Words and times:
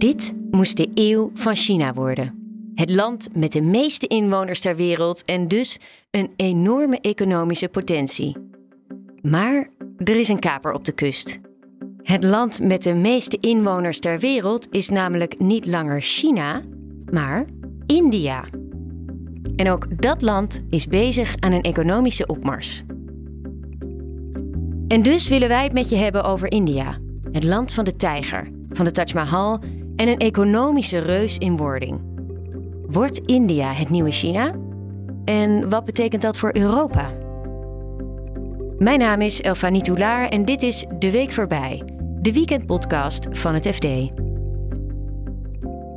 Dit 0.00 0.32
moest 0.50 0.76
de 0.76 0.88
eeuw 0.94 1.30
van 1.34 1.54
China 1.54 1.92
worden. 1.92 2.34
Het 2.74 2.90
land 2.90 3.28
met 3.36 3.52
de 3.52 3.60
meeste 3.60 4.06
inwoners 4.06 4.60
ter 4.60 4.76
wereld 4.76 5.24
en 5.24 5.48
dus 5.48 5.78
een 6.10 6.30
enorme 6.36 7.00
economische 7.00 7.68
potentie. 7.68 8.36
Maar 9.22 9.70
er 9.98 10.16
is 10.16 10.28
een 10.28 10.38
kaper 10.38 10.72
op 10.72 10.84
de 10.84 10.92
kust. 10.92 11.38
Het 12.02 12.24
land 12.24 12.62
met 12.62 12.82
de 12.82 12.94
meeste 12.94 13.38
inwoners 13.40 13.98
ter 13.98 14.18
wereld 14.18 14.66
is 14.70 14.88
namelijk 14.88 15.38
niet 15.38 15.66
langer 15.66 16.00
China, 16.00 16.62
maar 17.10 17.44
India. 17.86 18.44
En 19.56 19.70
ook 19.70 20.02
dat 20.02 20.22
land 20.22 20.62
is 20.68 20.86
bezig 20.86 21.36
aan 21.38 21.52
een 21.52 21.62
economische 21.62 22.26
opmars. 22.26 22.82
En 24.88 25.02
dus 25.02 25.28
willen 25.28 25.48
wij 25.48 25.62
het 25.62 25.72
met 25.72 25.88
je 25.88 25.96
hebben 25.96 26.24
over 26.24 26.52
India, 26.52 26.98
het 27.32 27.44
land 27.44 27.72
van 27.72 27.84
de 27.84 27.96
tijger, 27.96 28.48
van 28.70 28.84
de 28.84 28.90
Taj 28.90 29.14
Mahal 29.14 29.60
en 30.00 30.08
een 30.08 30.18
economische 30.18 30.98
reus 30.98 31.38
in 31.38 31.56
wording. 31.56 32.00
Wordt 32.86 33.18
India 33.18 33.72
het 33.72 33.90
nieuwe 33.90 34.10
China? 34.10 34.54
En 35.24 35.68
wat 35.68 35.84
betekent 35.84 36.22
dat 36.22 36.36
voor 36.38 36.50
Europa? 36.56 37.12
Mijn 38.78 38.98
naam 38.98 39.20
is 39.20 39.40
Elfanie 39.40 39.82
Toulaar 39.82 40.28
en 40.28 40.44
dit 40.44 40.62
is 40.62 40.86
De 40.98 41.10
Week 41.10 41.30
Voorbij, 41.30 41.82
de 42.20 42.32
weekendpodcast 42.32 43.26
van 43.30 43.54
het 43.54 43.68
FD. 43.68 43.86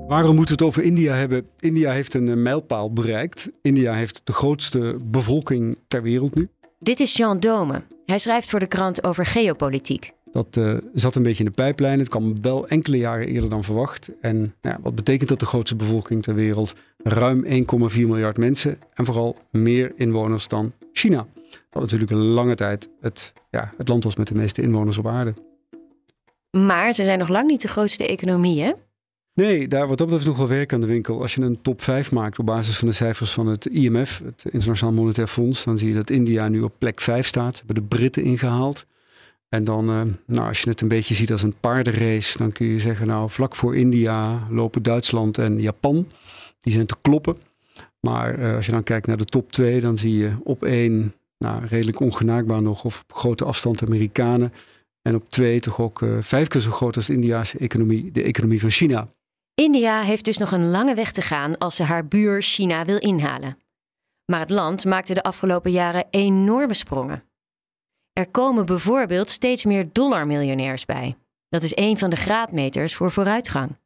Waarom 0.08 0.36
moeten 0.36 0.58
we 0.58 0.64
het 0.64 0.74
over 0.74 0.84
India 0.84 1.16
hebben? 1.16 1.48
India 1.60 1.92
heeft 1.92 2.14
een 2.14 2.42
mijlpaal 2.42 2.94
bereikt. 2.94 3.52
India 3.62 3.94
heeft 3.94 4.22
de 4.24 4.34
grootste 4.34 4.98
bevolking 5.04 5.78
ter 5.88 6.02
wereld 6.02 6.36
nu. 6.36 6.50
Dit 6.80 7.00
is 7.00 7.18
Jean 7.18 7.40
Dome. 7.40 7.82
Hij 8.06 8.20
schrijft 8.20 8.50
voor 8.50 8.60
de 8.60 8.68
krant 8.68 9.04
over 9.04 9.26
geopolitiek. 9.26 10.14
Dat 10.34 10.58
uh, 10.58 10.78
zat 10.94 11.16
een 11.16 11.24
beetje 11.24 11.44
in 11.44 11.50
de 11.50 11.56
pijplijn. 11.56 12.00
Het 12.00 12.10
kwam 12.10 12.42
wel 12.42 12.68
enkele 12.68 12.98
jaren 12.98 13.28
eerder 13.28 13.50
dan 13.50 13.64
verwacht. 13.64 14.12
En 14.22 14.38
nou 14.38 14.76
ja, 14.76 14.80
wat 14.82 14.96
betekent 14.96 15.30
dat 15.30 15.40
de 15.40 15.46
grootste 15.46 15.76
bevolking 15.76 16.24
ter 16.24 16.36
wereld? 16.36 16.76
Ruim 17.04 17.46
1,4 17.46 17.50
miljard 17.94 18.38
mensen 18.38 18.78
en 18.94 19.06
vooral 19.06 19.38
meer 19.52 19.92
inwoners 19.96 20.48
dan 20.48 20.72
China. 20.94 21.28
Dat 21.70 21.82
natuurlijk 21.82 22.12
een 22.12 22.18
lange 22.18 22.56
tijd 22.56 22.90
het, 23.02 23.34
ja, 23.50 23.74
het 23.78 23.88
land 23.88 24.04
was 24.04 24.16
met 24.16 24.28
de 24.28 24.36
meeste 24.36 24.62
inwoners 24.62 24.98
op 24.98 25.08
aarde. 25.08 25.34
Maar 26.52 26.94
ze 26.94 27.04
zijn 27.04 27.20
nog 27.20 27.30
lang 27.30 27.48
niet 27.48 27.62
de 27.62 27.68
grootste 27.68 28.08
economie, 28.08 28.62
hè? 28.62 28.72
Nee, 29.34 29.68
daar 29.68 29.88
wat 29.88 29.98
dat 29.98 30.08
betreft 30.08 30.28
nog 30.28 30.38
wel 30.38 30.48
werk 30.48 30.74
aan 30.74 30.82
de 30.82 30.88
winkel. 30.88 31.22
Als 31.22 31.36
je 31.36 31.42
een 31.42 31.62
top 31.62 31.82
5 31.82 32.12
maakt 32.12 32.40
op 32.40 32.46
basis 32.46 32.78
van 32.78 32.88
de 32.88 32.94
cijfers 32.94 33.32
van 33.32 33.48
het 33.48 33.66
IMF, 33.66 34.22
het 34.26 34.46
Internationaal 34.52 34.96
Monetair 34.96 35.28
Fonds, 35.28 35.64
dan 35.64 35.78
zie 35.78 35.88
je 35.88 35.94
dat 35.94 36.10
India 36.10 36.48
nu 36.48 36.62
op 36.62 36.74
plek 36.78 37.02
5 37.02 37.28
staat. 37.28 37.58
Hebben 37.58 37.76
de 37.76 37.96
Britten 37.96 38.24
ingehaald. 38.24 38.86
En 39.54 39.64
dan, 39.64 39.90
uh, 39.90 40.02
nou, 40.26 40.48
als 40.48 40.62
je 40.62 40.70
het 40.70 40.82
een 40.82 40.88
beetje 40.88 41.14
ziet 41.14 41.32
als 41.32 41.42
een 41.42 41.56
paardenrace, 41.60 42.38
dan 42.38 42.52
kun 42.52 42.66
je 42.66 42.80
zeggen, 42.80 43.08
nou, 43.08 43.30
vlak 43.30 43.56
voor 43.56 43.76
India 43.76 44.48
lopen 44.50 44.84
Duitsland 44.84 45.38
en 45.38 45.62
Japan. 45.62 46.08
Die 46.60 46.74
zijn 46.74 46.86
te 46.86 46.96
kloppen. 47.02 47.38
Maar 48.00 48.40
uh, 48.40 48.56
als 48.56 48.66
je 48.66 48.72
dan 48.72 48.84
kijkt 48.84 49.08
naar 49.08 49.18
de 49.18 49.26
top 49.26 49.52
2, 49.52 49.80
dan 49.80 49.98
zie 49.98 50.18
je 50.18 50.32
op 50.44 50.64
één, 50.64 51.14
nou, 51.38 51.66
redelijk 51.66 52.00
ongenaakbaar 52.00 52.62
nog, 52.62 52.84
of 52.84 53.02
op 53.02 53.14
grote 53.14 53.46
afstand 53.46 53.84
Amerikanen. 53.84 54.54
En 55.02 55.16
op 55.16 55.30
twee 55.30 55.60
toch 55.60 55.80
ook 55.80 56.02
uh, 56.02 56.18
vijf 56.22 56.48
keer 56.48 56.62
zo 56.62 56.72
groot 56.72 56.96
als 56.96 57.06
de 57.06 57.14
Indiaanse 57.14 57.58
economie, 57.58 58.12
de 58.12 58.24
economie 58.24 58.60
van 58.60 58.70
China. 58.70 59.08
India 59.54 60.02
heeft 60.02 60.26
dus 60.26 60.38
nog 60.38 60.52
een 60.52 60.70
lange 60.70 60.96
weg 60.96 61.12
te 61.12 61.22
gaan 61.22 61.58
als 61.58 61.76
ze 61.76 61.84
haar 61.84 62.08
buur 62.08 62.42
China 62.42 62.86
wil 62.86 62.98
inhalen. 62.98 63.58
Maar 64.26 64.40
het 64.40 64.50
land 64.50 64.86
maakte 64.86 65.14
de 65.14 65.24
afgelopen 65.24 65.72
jaren 65.72 66.06
enorme 66.10 66.74
sprongen. 66.74 67.24
Er 68.14 68.30
komen 68.32 68.66
bijvoorbeeld 68.66 69.30
steeds 69.30 69.66
meer 69.66 69.90
dollarmiljonairs 69.92 70.86
bij. 70.86 71.18
Dat 71.50 71.64
is 71.64 71.76
een 71.76 71.98
van 71.98 72.10
de 72.10 72.16
graadmeters 72.16 72.96
voor 72.96 73.12
vooruitgang. 73.12 73.78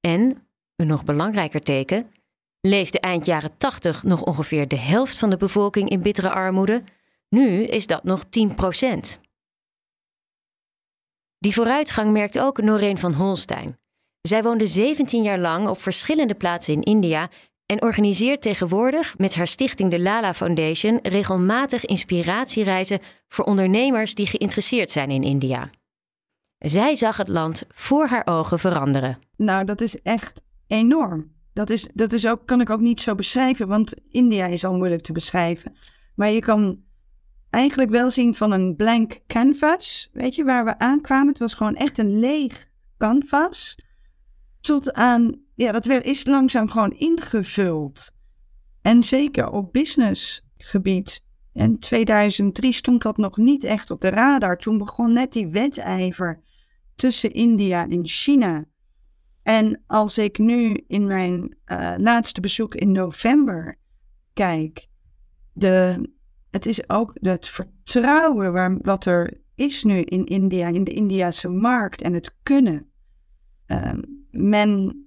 En, 0.00 0.46
een 0.76 0.86
nog 0.86 1.04
belangrijker 1.04 1.60
teken, 1.60 2.12
leefde 2.60 3.00
eind 3.00 3.26
jaren 3.26 3.56
80 3.56 4.02
nog 4.02 4.22
ongeveer 4.22 4.68
de 4.68 4.78
helft 4.78 5.18
van 5.18 5.30
de 5.30 5.36
bevolking 5.36 5.88
in 5.88 6.02
bittere 6.02 6.30
armoede. 6.30 6.82
Nu 7.28 7.62
is 7.62 7.86
dat 7.86 8.04
nog 8.04 8.24
10 8.24 8.54
procent. 8.54 9.20
Die 11.38 11.54
vooruitgang 11.54 12.12
merkt 12.12 12.38
ook 12.38 12.62
Noreen 12.62 12.98
van 12.98 13.12
Holstein. 13.12 13.78
Zij 14.20 14.42
woonde 14.42 14.66
17 14.66 15.22
jaar 15.22 15.38
lang 15.38 15.68
op 15.68 15.80
verschillende 15.80 16.34
plaatsen 16.34 16.74
in 16.74 16.82
India 16.82 17.30
en 17.66 17.82
organiseert 17.82 18.42
tegenwoordig 18.42 19.18
met 19.18 19.34
haar 19.34 19.46
stichting 19.46 19.90
de 19.90 20.00
Lala 20.00 20.34
Foundation 20.34 20.98
regelmatig 21.02 21.84
inspiratiereizen 21.84 23.00
voor 23.28 23.44
ondernemers 23.44 24.14
die 24.14 24.26
geïnteresseerd 24.26 24.90
zijn 24.90 25.10
in 25.10 25.22
India. 25.22 25.70
Zij 26.58 26.94
zag 26.94 27.16
het 27.16 27.28
land 27.28 27.64
voor 27.68 28.06
haar 28.06 28.26
ogen 28.26 28.58
veranderen. 28.58 29.18
Nou, 29.36 29.64
dat 29.64 29.80
is 29.80 30.02
echt 30.02 30.42
enorm. 30.66 31.32
Dat, 31.52 31.70
is, 31.70 31.88
dat 31.94 32.12
is 32.12 32.26
ook, 32.26 32.46
kan 32.46 32.60
ik 32.60 32.70
ook 32.70 32.80
niet 32.80 33.00
zo 33.00 33.14
beschrijven, 33.14 33.68
want 33.68 33.94
India 34.08 34.46
is 34.46 34.64
al 34.64 34.76
moeilijk 34.76 35.02
te 35.02 35.12
beschrijven. 35.12 35.76
Maar 36.14 36.30
je 36.30 36.40
kan 36.40 36.82
eigenlijk 37.50 37.90
wel 37.90 38.10
zien 38.10 38.34
van 38.34 38.52
een 38.52 38.76
blank 38.76 39.20
canvas, 39.26 40.10
weet 40.12 40.34
je, 40.34 40.44
waar 40.44 40.64
we 40.64 40.78
aankwamen. 40.78 41.28
Het 41.28 41.38
was 41.38 41.54
gewoon 41.54 41.76
echt 41.76 41.98
een 41.98 42.18
leeg 42.18 42.68
canvas. 42.98 43.78
Tot 44.60 44.92
aan 44.92 45.43
ja, 45.54 45.72
dat 45.72 45.86
is 45.86 46.24
langzaam 46.24 46.68
gewoon 46.68 46.92
ingevuld. 46.92 48.12
En 48.82 49.02
zeker 49.02 49.50
op 49.50 49.72
businessgebied. 49.72 51.26
In 51.52 51.78
2003 51.78 52.72
stond 52.72 53.02
dat 53.02 53.16
nog 53.16 53.36
niet 53.36 53.64
echt 53.64 53.90
op 53.90 54.00
de 54.00 54.08
radar. 54.08 54.58
Toen 54.58 54.78
begon 54.78 55.12
net 55.12 55.32
die 55.32 55.48
wedijver 55.48 56.42
tussen 56.96 57.32
India 57.32 57.88
en 57.88 58.08
China. 58.08 58.64
En 59.42 59.82
als 59.86 60.18
ik 60.18 60.38
nu 60.38 60.84
in 60.86 61.06
mijn 61.06 61.56
uh, 61.66 61.94
laatste 61.96 62.40
bezoek 62.40 62.74
in 62.74 62.92
november 62.92 63.78
kijk, 64.32 64.88
de, 65.52 66.08
het 66.50 66.66
is 66.66 66.88
ook 66.88 67.12
het 67.14 67.48
vertrouwen 67.48 68.52
waar, 68.52 68.78
wat 68.82 69.04
er 69.04 69.40
is 69.54 69.84
nu 69.84 70.00
in 70.00 70.24
India, 70.24 70.68
in 70.68 70.84
de 70.84 70.92
Indiase 70.92 71.48
markt 71.48 72.02
en 72.02 72.12
het 72.12 72.36
kunnen. 72.42 72.86
Uh, 73.66 73.92
men 74.30 75.03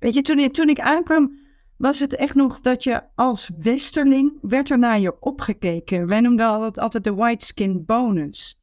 Weet 0.00 0.14
je, 0.14 0.50
toen, 0.50 0.68
ik 0.68 0.80
aankwam, 0.80 1.38
was 1.76 1.98
het 1.98 2.14
echt 2.14 2.34
nog 2.34 2.60
dat 2.60 2.84
je 2.84 3.02
als 3.14 3.50
westerling 3.58 4.38
werd 4.40 4.70
er 4.70 4.78
naar 4.78 5.00
je 5.00 5.20
opgekeken. 5.20 6.06
Wij 6.06 6.20
noemden 6.20 6.62
het 6.62 6.78
altijd 6.78 7.04
de 7.04 7.14
white 7.14 7.46
skin 7.46 7.84
bonus. 7.84 8.60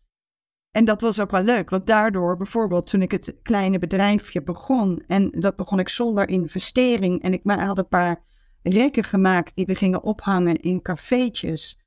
En 0.72 0.86
dat 0.86 1.02
was 1.02 1.20
ook 1.20 1.32
wel 1.32 1.44
leuk, 1.44 1.70
want 1.70 1.88
daardoor 1.88 2.38
bijvoorbeeld 2.38 2.88
toen 2.88 3.02
ik 3.02 3.12
het 3.12 3.40
kleine 3.42 3.80
bedrijfje 3.80 4.44
begon, 4.44 5.04
en 5.08 5.32
dat 5.32 5.56
begon 5.56 5.80
ik 5.80 5.90
zonder 5.90 6.30
investering, 6.30 7.22
en 7.22 7.34
ik 7.34 7.42
had 7.44 7.78
een 7.78 7.88
paar 7.88 8.24
rekken 8.62 9.04
gemaakt 9.04 9.56
die 9.56 9.66
we 9.66 9.76
gingen 9.76 10.04
ophangen 10.04 10.60
in 10.60 10.82
cafeetjes. 10.82 11.80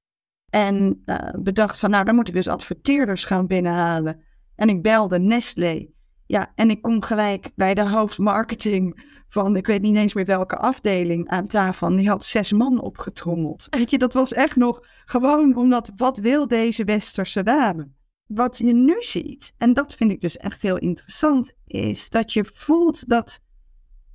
En 0.51 1.03
uh, 1.07 1.17
bedacht 1.39 1.79
van, 1.79 1.91
nou, 1.91 2.05
dan 2.05 2.15
moet 2.15 2.29
ik 2.29 2.35
dus 2.35 2.49
adverteerders 2.49 3.25
gaan 3.25 3.47
binnenhalen. 3.47 4.23
En 4.57 4.69
ik 4.69 4.83
belde 4.83 5.19
Nestlé. 5.19 5.89
Ja, 6.31 6.53
en 6.55 6.71
ik 6.71 6.83
kom 6.83 7.03
gelijk 7.03 7.51
bij 7.55 7.75
de 7.75 7.89
hoofdmarketing 7.89 9.05
van, 9.29 9.57
ik 9.57 9.67
weet 9.67 9.83
niet 9.83 9.97
eens 9.97 10.15
meer 10.15 10.25
welke 10.25 10.57
afdeling 10.57 11.29
aan 11.29 11.47
tafel. 11.47 11.97
Die 11.97 12.09
had 12.09 12.25
zes 12.25 12.53
man 12.53 12.81
opgetrommeld. 12.81 13.67
Weet 13.71 13.91
je, 13.91 13.99
dat 13.99 14.13
was 14.13 14.33
echt 14.33 14.57
nog 14.57 14.87
gewoon 15.05 15.57
omdat, 15.57 15.93
wat 15.97 16.19
wil 16.19 16.47
deze 16.47 16.85
westerse 16.85 17.43
dame? 17.43 17.89
Wat 18.27 18.59
je 18.59 18.73
nu 18.73 18.97
ziet, 18.99 19.55
en 19.59 19.73
dat 19.73 19.95
vind 19.95 20.13
ik 20.13 20.21
dus 20.21 20.37
echt 20.37 20.63
heel 20.63 20.79
interessant, 20.79 21.53
is 21.67 22.09
dat 22.09 22.33
je 22.33 22.45
voelt 22.53 23.09
dat 23.09 23.41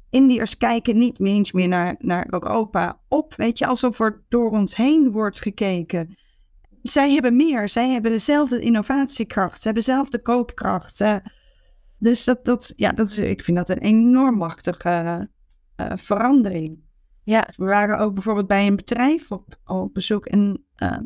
Indiërs 0.10 0.58
kijken 0.58 0.98
niet 0.98 1.20
eens 1.20 1.52
meer 1.52 1.68
naar, 1.68 1.96
naar 2.00 2.28
Europa 2.30 3.00
op. 3.08 3.34
Weet 3.36 3.58
je, 3.58 3.66
alsof 3.66 4.00
er 4.00 4.24
door 4.30 4.52
ons 4.52 4.76
heen 4.76 5.12
wordt 5.12 5.42
gekeken. 5.42 6.18
Zij 6.82 7.12
hebben 7.12 7.36
meer, 7.36 7.70
zij 7.70 7.90
hebben 7.90 8.12
dezelfde 8.12 8.60
innovatiekracht, 8.60 9.62
ze 9.62 9.66
hebben 9.68 9.84
dezelfde 9.84 10.22
koopkracht. 10.22 10.96
Ze, 10.96 11.22
dus 11.98 12.24
dat, 12.24 12.46
dat, 12.46 12.74
ja, 12.76 12.92
dat 12.92 13.08
is, 13.08 13.18
ik 13.18 13.44
vind 13.44 13.58
dat 13.58 13.70
een 13.70 13.78
enorm 13.78 14.38
machtige 14.38 15.30
uh, 15.78 15.92
verandering. 15.96 16.84
Ja. 17.24 17.48
We 17.56 17.66
waren 17.66 18.00
ook 18.00 18.14
bijvoorbeeld 18.14 18.48
bij 18.48 18.68
een 18.68 18.76
bedrijf 18.76 19.32
op, 19.32 19.60
op 19.66 19.94
bezoek 19.94 20.26
en 20.26 20.64
uh, 20.78 20.98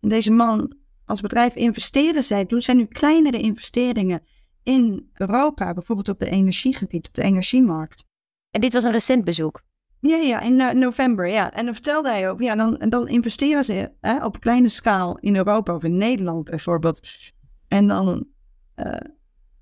deze 0.00 0.32
man 0.32 0.76
als 1.04 1.20
bedrijf 1.20 1.54
investeren 1.54 2.22
zij, 2.22 2.46
doen 2.46 2.62
zij 2.62 2.74
nu 2.74 2.84
kleinere 2.84 3.38
investeringen 3.38 4.22
in 4.62 5.10
Europa, 5.12 5.72
bijvoorbeeld 5.72 6.08
op 6.08 6.18
de 6.18 6.30
energiegebied, 6.30 7.08
op 7.08 7.14
de 7.14 7.22
energiemarkt. 7.22 8.04
En 8.50 8.60
dit 8.60 8.72
was 8.72 8.84
een 8.84 8.92
recent 8.92 9.24
bezoek? 9.24 9.62
Ja, 10.00 10.16
ja, 10.16 10.40
in 10.40 10.60
uh, 10.60 10.70
november, 10.70 11.28
ja. 11.28 11.52
En 11.52 11.64
dan 11.64 11.74
vertelde 11.74 12.08
hij 12.08 12.30
ook, 12.30 12.40
ja, 12.40 12.54
dan, 12.54 12.86
dan 12.88 13.08
investeren 13.08 13.64
ze 13.64 13.90
hè, 14.00 14.24
op 14.24 14.40
kleine 14.40 14.68
schaal 14.68 15.18
in 15.18 15.36
Europa 15.36 15.74
of 15.74 15.84
in 15.84 15.96
Nederland 15.96 16.44
bijvoorbeeld. 16.44 17.08
En 17.68 17.86
dan 17.86 18.26
uh, 18.76 18.94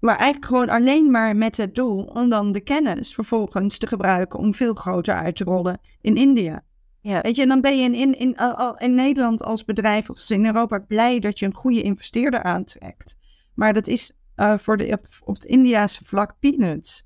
maar 0.02 0.16
eigenlijk 0.16 0.46
gewoon 0.46 0.68
alleen 0.68 1.10
maar 1.10 1.36
met 1.36 1.56
het 1.56 1.74
doel 1.74 2.04
om 2.04 2.28
dan 2.28 2.52
de 2.52 2.60
kennis 2.60 3.14
vervolgens 3.14 3.78
te 3.78 3.86
gebruiken 3.86 4.38
om 4.38 4.54
veel 4.54 4.74
groter 4.74 5.14
uit 5.14 5.36
te 5.36 5.44
rollen 5.44 5.80
in 6.00 6.16
India. 6.16 6.62
Ja. 7.00 7.20
Weet 7.20 7.36
je, 7.36 7.42
en 7.42 7.48
dan 7.48 7.60
ben 7.60 7.78
je 7.78 7.84
in, 7.84 7.94
in, 7.94 8.18
in, 8.18 8.36
in 8.78 8.94
Nederland 8.94 9.42
als 9.42 9.64
bedrijf 9.64 10.10
of 10.10 10.30
in 10.30 10.46
Europa 10.46 10.78
blij 10.78 11.20
dat 11.20 11.38
je 11.38 11.46
een 11.46 11.54
goede 11.54 11.82
investeerder 11.82 12.42
aantrekt. 12.42 13.16
Maar 13.54 13.72
dat 13.72 13.86
is 13.86 14.12
uh, 14.36 14.58
voor 14.58 14.76
de, 14.76 14.86
op, 14.92 15.06
op 15.24 15.34
het 15.34 15.44
Indiase 15.44 16.04
vlak 16.04 16.34
peanuts. 16.40 17.04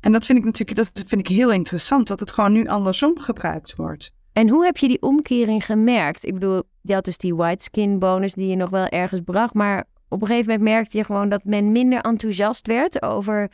En 0.00 0.12
dat 0.12 0.24
vind 0.24 0.38
ik 0.38 0.44
natuurlijk 0.44 0.76
dat 0.76 1.04
vind 1.06 1.20
ik 1.20 1.36
heel 1.36 1.52
interessant, 1.52 2.06
dat 2.06 2.20
het 2.20 2.32
gewoon 2.32 2.52
nu 2.52 2.66
andersom 2.66 3.18
gebruikt 3.18 3.76
wordt. 3.76 4.14
En 4.32 4.48
hoe 4.48 4.64
heb 4.64 4.76
je 4.76 4.88
die 4.88 5.02
omkering 5.02 5.64
gemerkt? 5.64 6.26
Ik 6.26 6.34
bedoel, 6.34 6.62
je 6.80 6.94
had 6.94 7.04
dus 7.04 7.18
die 7.18 7.34
white 7.34 7.64
skin 7.64 7.98
bonus 7.98 8.34
die 8.34 8.48
je 8.48 8.56
nog 8.56 8.70
wel 8.70 8.86
ergens 8.86 9.20
bracht, 9.24 9.54
maar 9.54 9.84
op 10.12 10.20
een 10.20 10.26
gegeven 10.26 10.52
moment 10.52 10.70
merkte 10.70 10.96
je 10.96 11.04
gewoon 11.04 11.28
dat 11.28 11.44
men 11.44 11.72
minder 11.72 12.00
enthousiast 12.00 12.66
werd 12.66 13.02
over 13.02 13.50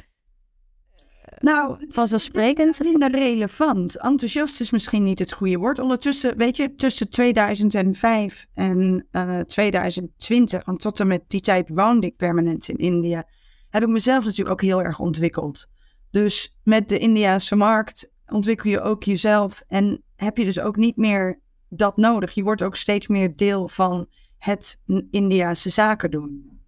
nou, 1.39 1.87
vanzelfsprekend. 1.89 2.81
Minder 2.83 3.11
relevant. 3.11 3.97
Enthousiast 3.97 4.61
is 4.61 4.71
misschien 4.71 5.03
niet 5.03 5.19
het 5.19 5.33
goede 5.33 5.57
woord. 5.57 5.79
Ondertussen, 5.79 6.37
weet 6.37 6.57
je, 6.57 6.75
tussen 6.75 7.11
2005 7.11 8.47
en 8.55 9.07
uh, 9.13 9.41
2020, 9.41 10.63
en 10.63 10.77
tot 10.77 11.01
en 11.01 11.07
met 11.07 11.25
die 11.29 11.41
tijd 11.41 11.69
woonde 11.69 12.07
ik 12.07 12.17
permanent 12.17 12.69
in 12.69 12.77
India, 12.77 13.25
heb 13.71 13.83
ik 13.83 13.89
mezelf 13.89 14.25
natuurlijk 14.25 14.51
ook 14.51 14.63
heel 14.63 14.83
erg 14.83 14.99
ontwikkeld. 14.99 15.67
Dus 16.11 16.59
met 16.63 16.89
de 16.89 16.99
Indiaanse 16.99 17.57
markt 17.57 18.11
ontwikkel 18.27 18.71
je 18.71 18.81
ook 18.81 19.03
jezelf 19.03 19.63
en 19.67 20.03
heb 20.17 20.37
je 20.37 20.45
dus 20.45 20.61
ook 20.61 20.77
niet 20.77 20.97
meer 20.97 21.41
dat 21.69 21.97
nodig. 21.97 22.33
Je 22.33 22.43
wordt 22.43 22.63
ook 22.63 22.77
steeds 22.77 23.07
meer 23.07 23.37
deel 23.37 23.69
van 23.69 24.09
het 24.39 24.81
Indiaanse 25.11 25.71
zaken 25.71 26.11
doen. 26.11 26.61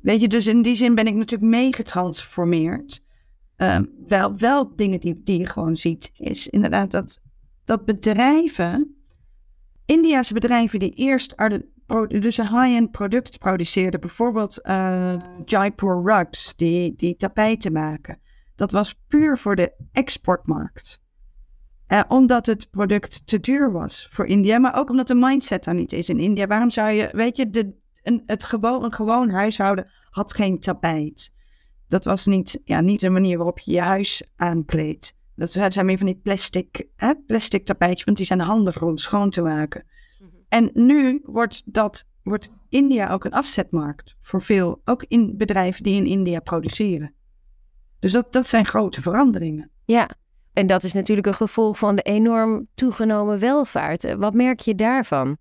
Weet 0.00 0.20
je, 0.20 0.28
dus 0.28 0.46
in 0.46 0.62
die 0.62 0.76
zin 0.76 0.94
ben 0.94 1.06
ik 1.06 1.14
natuurlijk 1.14 1.50
meegetransformeerd. 1.50 3.04
Uh, 3.56 3.78
wel, 4.06 4.36
wel 4.36 4.76
dingen 4.76 5.00
die, 5.00 5.22
die 5.22 5.38
je 5.38 5.46
gewoon 5.46 5.76
ziet, 5.76 6.10
is 6.14 6.48
inderdaad 6.48 6.90
dat, 6.90 7.20
dat 7.64 7.84
bedrijven, 7.84 8.96
Indiase 9.86 10.34
bedrijven 10.34 10.78
die 10.78 10.92
eerst 10.92 11.34
dus 12.08 12.36
een 12.36 12.48
high-end 12.48 12.90
product 12.90 13.38
produceerden, 13.38 14.00
bijvoorbeeld 14.00 14.58
uh, 14.62 15.16
Jaipur 15.44 16.02
rugs, 16.02 16.56
die, 16.56 16.94
die 16.96 17.16
tapijten 17.16 17.72
maken, 17.72 18.20
dat 18.54 18.70
was 18.70 18.94
puur 19.08 19.38
voor 19.38 19.56
de 19.56 19.72
exportmarkt. 19.92 21.02
Uh, 21.88 22.02
omdat 22.08 22.46
het 22.46 22.70
product 22.70 23.26
te 23.26 23.40
duur 23.40 23.72
was 23.72 24.08
voor 24.10 24.26
India, 24.26 24.58
maar 24.58 24.74
ook 24.74 24.90
omdat 24.90 25.06
de 25.06 25.14
mindset 25.14 25.64
daar 25.64 25.74
niet 25.74 25.92
is 25.92 26.08
in 26.08 26.20
India. 26.20 26.46
Waarom 26.46 26.70
zou 26.70 26.90
je, 26.90 27.08
weet 27.12 27.36
je, 27.36 27.50
de, 27.50 27.72
een, 28.02 28.22
het 28.26 28.44
gewoon, 28.44 28.84
een 28.84 28.92
gewoon 28.92 29.30
huishouden 29.30 29.90
had 30.10 30.34
geen 30.34 30.60
tapijt. 30.60 31.34
Dat 31.88 32.04
was 32.04 32.26
niet, 32.26 32.60
ja, 32.64 32.80
niet 32.80 33.00
de 33.00 33.10
manier 33.10 33.36
waarop 33.36 33.58
je 33.58 33.72
je 33.72 33.80
huis 33.80 34.30
aankleedt. 34.36 35.16
Dat 35.34 35.52
zijn 35.52 35.86
meer 35.86 35.98
van 35.98 36.06
die 36.06 36.20
plastic, 36.22 36.88
hè, 36.96 37.14
plastic 37.26 37.66
tapijtjes, 37.66 38.04
want 38.04 38.16
die 38.16 38.26
zijn 38.26 38.40
handig 38.40 38.82
om 38.82 38.96
schoon 38.96 39.30
te 39.30 39.42
maken. 39.42 39.86
Mhm. 40.18 40.30
En 40.48 40.70
nu 40.74 41.20
wordt, 41.24 41.62
dat, 41.64 42.04
wordt 42.22 42.50
India 42.68 43.10
ook 43.10 43.24
een 43.24 43.32
afzetmarkt 43.32 44.16
voor 44.20 44.42
veel, 44.42 44.80
ook 44.84 45.04
in 45.08 45.36
bedrijven 45.36 45.82
die 45.82 45.96
in 45.96 46.06
India 46.06 46.40
produceren. 46.40 47.14
Dus 47.98 48.12
dat, 48.12 48.32
dat 48.32 48.46
zijn 48.46 48.66
grote 48.66 49.02
veranderingen. 49.02 49.70
Ja, 49.84 50.10
en 50.58 50.66
dat 50.66 50.82
is 50.82 50.92
natuurlijk 50.92 51.26
een 51.26 51.34
gevolg 51.34 51.78
van 51.78 51.96
de 51.96 52.02
enorm 52.02 52.68
toegenomen 52.74 53.38
welvaart. 53.38 54.14
Wat 54.14 54.34
merk 54.34 54.60
je 54.60 54.74
daarvan? 54.74 55.36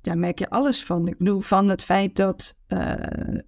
daar 0.00 0.18
merk 0.18 0.38
je 0.38 0.50
alles 0.50 0.84
van. 0.84 1.08
Ik 1.08 1.18
bedoel, 1.18 1.40
van 1.40 1.68
het 1.68 1.84
feit 1.84 2.16
dat 2.16 2.56
uh, 2.68 2.94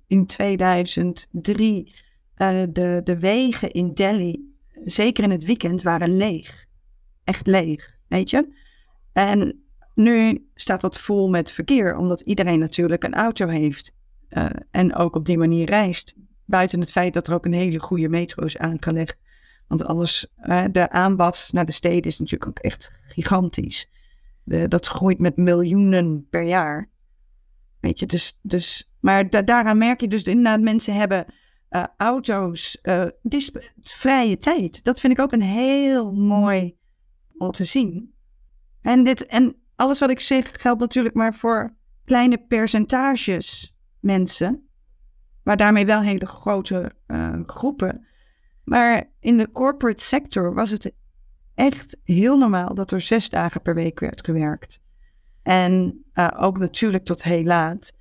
in 0.07 0.27
2003 0.27 1.95
uh, 2.37 2.63
eh, 2.63 2.69
de, 2.73 3.01
de 3.05 3.19
wegen 3.19 3.71
in 3.71 3.95
Delhi, 3.95 4.55
zeker 4.85 5.25
in 5.25 5.31
het 5.31 5.45
weekend, 5.45 5.83
waren 5.83 6.17
leeg. 6.17 6.67
Echt 7.25 7.47
leeg, 7.47 7.97
weet 8.09 8.31
je? 8.31 8.55
En 9.13 9.63
nu 9.95 10.47
staat 10.55 10.81
dat 10.81 11.01
vol 11.01 11.29
met 11.29 11.53
verkeer, 11.53 11.97
omdat 11.97 12.21
iedereen 12.21 12.59
natuurlijk 12.59 13.05
een 13.05 13.15
auto 13.15 13.47
heeft 13.49 13.95
en 14.71 14.95
ook 14.95 15.17
op 15.17 15.25
die 15.25 15.39
manier 15.39 15.67
reist. 15.67 16.15
Buiten 16.45 16.81
het 16.81 16.93
feit 16.93 17.13
dat 17.13 17.29
er 17.29 17.35
ook 17.35 17.45
een 17.45 17.53
hele 17.53 17.79
goede 17.81 18.09
metro 18.09 18.45
is 18.45 18.59
aangelegd. 18.59 19.19
Want 19.73 19.85
alles, 19.85 20.27
de 20.71 20.91
aanwas 20.91 21.51
naar 21.51 21.67
de 21.67 21.73
steden 21.73 22.03
is 22.03 22.19
natuurlijk 22.19 22.51
ook 22.51 22.59
echt 22.59 23.01
gigantisch 23.07 23.91
dat 24.45 24.87
groeit 24.87 25.19
met 25.19 25.37
miljoenen 25.37 26.27
per 26.31 26.43
jaar. 26.43 26.91
Weet 27.81 27.99
je, 27.99 28.07
dus, 28.07 28.39
dus 28.43 28.93
maar 29.01 29.45
daaraan 29.45 29.79
merk 29.79 30.01
je 30.01 30.09
dus 30.09 30.23
inderdaad, 30.23 30.61
mensen 30.61 30.95
hebben 30.95 31.27
uh, 31.71 31.85
auto's, 31.97 32.79
uh, 32.83 33.07
vrije 33.81 34.39
tijd. 34.39 34.85
Dat 34.85 35.01
vind 35.01 35.13
ik 35.13 35.19
ook 35.19 35.33
een 35.33 35.43
heel 35.43 36.13
mooi 36.13 36.77
om 37.39 37.51
te 37.51 37.65
zien. 37.65 38.15
En, 38.83 39.05
dit, 39.05 39.27
en 39.27 39.57
alles 39.77 39.99
wat 39.99 40.11
ik 40.11 40.21
zeg 40.21 40.61
geldt 40.61 40.81
natuurlijk 40.81 41.15
maar 41.15 41.35
voor 41.35 41.75
kleine 42.05 42.39
percentages 42.39 43.77
mensen, 44.01 44.69
maar 45.43 45.57
daarmee 45.57 45.87
wel 45.87 46.01
hele 46.01 46.27
grote 46.27 46.93
uh, 47.07 47.41
groepen. 47.47 48.07
Maar 48.65 49.11
in 49.21 49.37
de 49.37 49.51
corporate 49.51 50.05
sector 50.05 50.55
was 50.55 50.71
het 50.71 50.93
echt 51.55 51.97
heel 52.05 52.39
normaal 52.39 52.75
dat 52.75 52.91
er 52.91 53.01
zes 53.01 53.29
dagen 53.29 53.63
per 53.63 53.75
week 53.75 54.01
werd 54.01 54.25
gewerkt. 54.25 54.81
En 55.43 56.05
uh, 56.15 56.29
ook 56.37 56.59
natuurlijk 56.59 57.05
tot 57.05 57.23
heel 57.23 57.43
laat. 57.43 57.93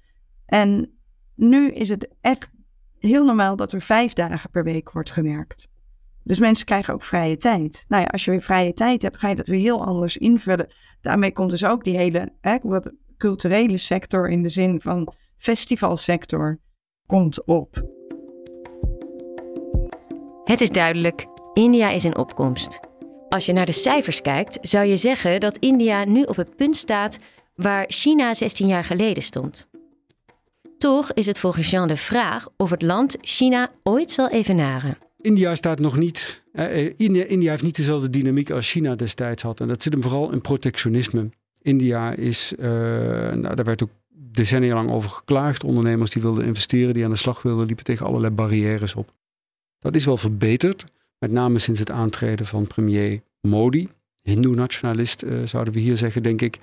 En 0.46 1.00
nu 1.36 1.72
is 1.72 1.90
het 1.90 2.16
echt 2.22 2.52
heel 3.00 3.26
normaal 3.26 3.56
dat 3.56 3.72
er 3.72 3.82
vijf 3.82 4.14
dagen 4.14 4.50
per 4.50 4.64
week 4.64 4.92
wordt 4.92 5.12
gewerkt. 5.12 5.70
Dus 6.24 6.40
mensen 6.40 6.66
krijgen 6.66 6.94
ook 6.94 7.04
vrije 7.04 7.38
tijd. 7.38 7.86
Nou 7.88 8.02
ja, 8.02 8.08
als 8.08 8.26
je 8.26 8.32
weer 8.32 8.42
vrije 8.42 8.74
tijd 8.74 9.02
hebt, 9.02 9.18
ga 9.18 9.30
je 9.30 9.36
dat 9.36 9.48
weer 9.48 9.60
heel 9.60 9.86
anders 9.86 10.18
invullen. 10.18 10.74
Daarmee 11.02 11.34
komt 11.34 11.52
dus 11.52 11.66
ook 11.66 11.84
die 11.84 11.98
hele 11.98 12.34
hè, 12.42 12.58
wat 12.62 12.92
culturele 13.18 13.78
sector 13.78 14.30
in 14.30 14.44
de 14.44 14.50
zin 14.50 14.82
van 14.82 15.14
festivalsector 15.36 16.60
komt 17.06 17.46
op. 17.46 18.01
Het 20.52 20.62
is 20.62 20.70
duidelijk, 20.70 21.26
India 21.54 21.90
is 21.90 22.06
in 22.06 22.18
opkomst. 22.18 22.80
Als 23.30 23.46
je 23.46 23.54
naar 23.54 23.66
de 23.66 23.72
cijfers 23.72 24.22
kijkt, 24.22 24.58
zou 24.62 24.86
je 24.86 24.98
zeggen 24.98 25.40
dat 25.40 25.58
India 25.58 26.06
nu 26.06 26.24
op 26.24 26.36
het 26.36 26.56
punt 26.56 26.76
staat 26.78 27.20
waar 27.56 27.86
China 27.88 28.34
16 28.34 28.68
jaar 28.68 28.84
geleden 28.84 29.24
stond. 29.24 29.70
Toch 30.78 31.14
is 31.14 31.26
het 31.26 31.40
volgens 31.40 31.70
Jean 31.70 31.88
de 31.88 31.98
vraag 31.98 32.48
of 32.58 32.70
het 32.70 32.82
land 32.82 33.18
China 33.22 33.72
ooit 33.84 34.12
zal 34.12 34.30
evenaren. 34.30 34.98
India 35.22 35.56
staat 35.56 35.80
nog 35.80 35.98
niet. 35.98 36.44
Eh, 36.54 37.00
India, 37.00 37.24
India, 37.24 37.50
heeft 37.50 37.64
niet 37.64 37.76
dezelfde 37.76 38.10
dynamiek 38.10 38.52
als 38.52 38.72
China 38.72 38.96
destijds 38.96 39.44
had. 39.44 39.60
En 39.60 39.68
dat 39.68 39.84
zit 39.84 39.94
hem 39.94 40.02
vooral 40.02 40.32
in 40.32 40.42
protectionisme. 40.42 41.30
India 41.62 42.14
is, 42.14 42.54
uh, 42.60 42.68
nou, 43.32 43.56
daar 43.56 43.66
werd 43.66 43.84
ook 43.84 43.92
decennia 44.14 44.74
lang 44.74 44.92
over 44.92 45.10
geklaagd. 45.10 45.64
Ondernemers 45.64 46.12
die 46.12 46.22
wilden 46.22 46.46
investeren, 46.46 46.94
die 46.94 47.04
aan 47.04 47.10
de 47.10 47.16
slag 47.16 47.42
wilden, 47.42 47.66
liepen 47.66 47.86
tegen 47.86 48.06
allerlei 48.06 48.34
barrières 48.34 48.96
op. 48.96 49.14
Dat 49.82 49.96
is 49.96 50.06
wel 50.06 50.18
verbeterd. 50.18 50.86
Met 51.20 51.32
name 51.32 51.60
sinds 51.60 51.80
het 51.80 51.92
aantreden 51.92 52.46
van 52.46 52.68
premier 52.68 53.22
Modi, 53.42 53.90
Hindoe-nationalist 54.24 55.24
uh, 55.24 55.48
zouden 55.48 55.74
we 55.74 55.80
hier 55.80 55.98
zeggen, 55.98 56.24
denk 56.24 56.42
ik. 56.42 56.60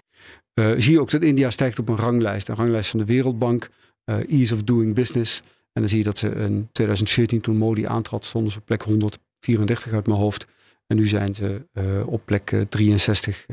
Uh, 0.54 0.70
zie 0.76 0.92
je 0.92 1.00
ook 1.00 1.10
dat 1.10 1.22
India 1.22 1.50
stijgt 1.50 1.78
op 1.78 1.88
een 1.88 1.96
ranglijst. 1.96 2.48
Een 2.48 2.54
ranglijst 2.54 2.90
van 2.90 2.98
de 2.98 3.04
Wereldbank, 3.04 3.70
uh, 4.04 4.32
Ease 4.32 4.54
of 4.54 4.62
Doing 4.62 4.94
Business. 4.94 5.42
En 5.72 5.80
dan 5.80 5.88
zie 5.88 5.98
je 5.98 6.04
dat 6.04 6.18
ze 6.18 6.28
in 6.28 6.68
2014, 6.72 7.40
toen 7.40 7.56
Modi 7.56 7.86
aantrad, 7.86 8.24
stonden 8.24 8.52
ze 8.52 8.58
op 8.58 8.64
plek 8.64 8.82
134 8.82 9.92
uit 9.92 10.06
mijn 10.06 10.18
hoofd. 10.18 10.46
En 10.86 10.96
nu 10.96 11.06
zijn 11.06 11.34
ze 11.34 11.62
op 12.06 12.22
plek 12.24 12.66
63 12.68 13.46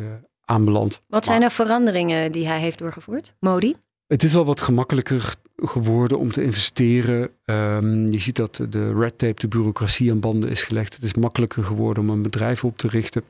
aanbeland. 0.45 1.01
Wat 1.07 1.25
zijn 1.25 1.41
er 1.41 1.51
veranderingen 1.51 2.31
die 2.31 2.47
hij 2.47 2.59
heeft 2.59 2.79
doorgevoerd, 2.79 3.35
Modi? 3.39 3.75
Het 4.07 4.23
is 4.23 4.35
al 4.35 4.45
wat 4.45 4.61
gemakkelijker 4.61 5.35
geworden 5.55 6.19
om 6.19 6.31
te 6.31 6.43
investeren. 6.43 7.29
Um, 7.45 8.11
je 8.11 8.19
ziet 8.19 8.35
dat 8.35 8.65
de 8.69 8.93
red 8.93 9.17
tape, 9.17 9.39
de 9.39 9.47
bureaucratie 9.47 10.11
aan 10.11 10.19
banden 10.19 10.49
is 10.49 10.63
gelegd. 10.63 10.95
Het 10.95 11.03
is 11.03 11.13
makkelijker 11.13 11.63
geworden 11.63 12.03
om 12.03 12.09
een 12.09 12.21
bedrijf 12.21 12.63
op 12.63 12.77
te 12.77 12.87
richten. 12.87 13.23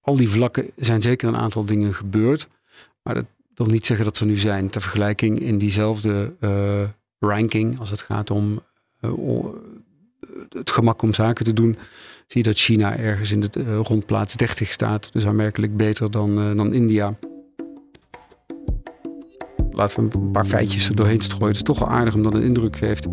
Al 0.00 0.16
die 0.16 0.28
vlakken 0.28 0.70
zijn 0.76 1.02
zeker 1.02 1.28
een 1.28 1.36
aantal 1.36 1.64
dingen 1.64 1.94
gebeurd. 1.94 2.48
Maar 3.02 3.14
dat 3.14 3.26
wil 3.54 3.66
niet 3.66 3.86
zeggen 3.86 4.04
dat 4.04 4.16
ze 4.16 4.24
nu 4.24 4.36
zijn. 4.36 4.70
Ter 4.70 4.80
vergelijking 4.80 5.40
in 5.40 5.58
diezelfde 5.58 6.32
uh, 6.40 6.82
ranking, 7.18 7.78
als 7.78 7.90
het 7.90 8.02
gaat 8.02 8.30
om 8.30 8.62
uh, 9.00 9.44
het 10.48 10.70
gemak 10.70 11.02
om 11.02 11.14
zaken 11.14 11.44
te 11.44 11.52
doen, 11.52 11.76
zie 12.26 12.42
je 12.42 12.42
dat 12.42 12.58
China 12.58 12.96
ergens 12.96 13.30
in 13.30 13.40
de 13.40 13.48
uh, 13.56 13.80
rond 13.82 14.06
plaats 14.06 14.36
30 14.36 14.72
staat. 14.72 15.12
Dus 15.12 15.26
aanmerkelijk 15.26 15.76
beter 15.76 16.10
dan, 16.10 16.56
dan 16.56 16.74
India 16.74 17.14
laten 19.76 20.08
we 20.08 20.18
een 20.18 20.30
paar 20.30 20.44
feitjes 20.44 20.88
er 20.88 20.96
doorheen 20.96 21.20
strooien. 21.20 21.46
Het 21.46 21.56
is 21.56 21.62
toch 21.62 21.78
wel 21.78 21.88
aardig 21.88 22.14
omdat 22.14 22.32
het 22.32 22.42
een 22.42 22.48
indruk 22.48 22.76
geeft. 22.76 23.04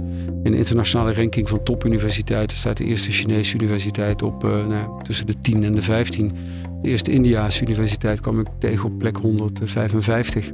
In 0.43 0.51
de 0.51 0.58
internationale 0.58 1.13
ranking 1.13 1.50
van 1.50 1.63
topuniversiteiten 1.63 2.58
staat 2.58 2.77
de 2.77 2.84
eerste 2.84 3.12
Chinese 3.12 3.55
universiteit 3.55 4.22
op 4.22 4.43
uh, 4.43 4.67
nou, 4.67 5.03
tussen 5.03 5.25
de 5.25 5.39
10 5.39 5.63
en 5.63 5.75
de 5.75 5.82
15. 5.82 6.32
De 6.82 6.89
eerste 6.89 7.12
Indiaanse 7.12 7.62
universiteit 7.62 8.20
kwam 8.20 8.39
ik 8.39 8.48
tegen 8.60 8.86
op 8.86 8.98
plek 8.98 9.17
155. 9.17 10.51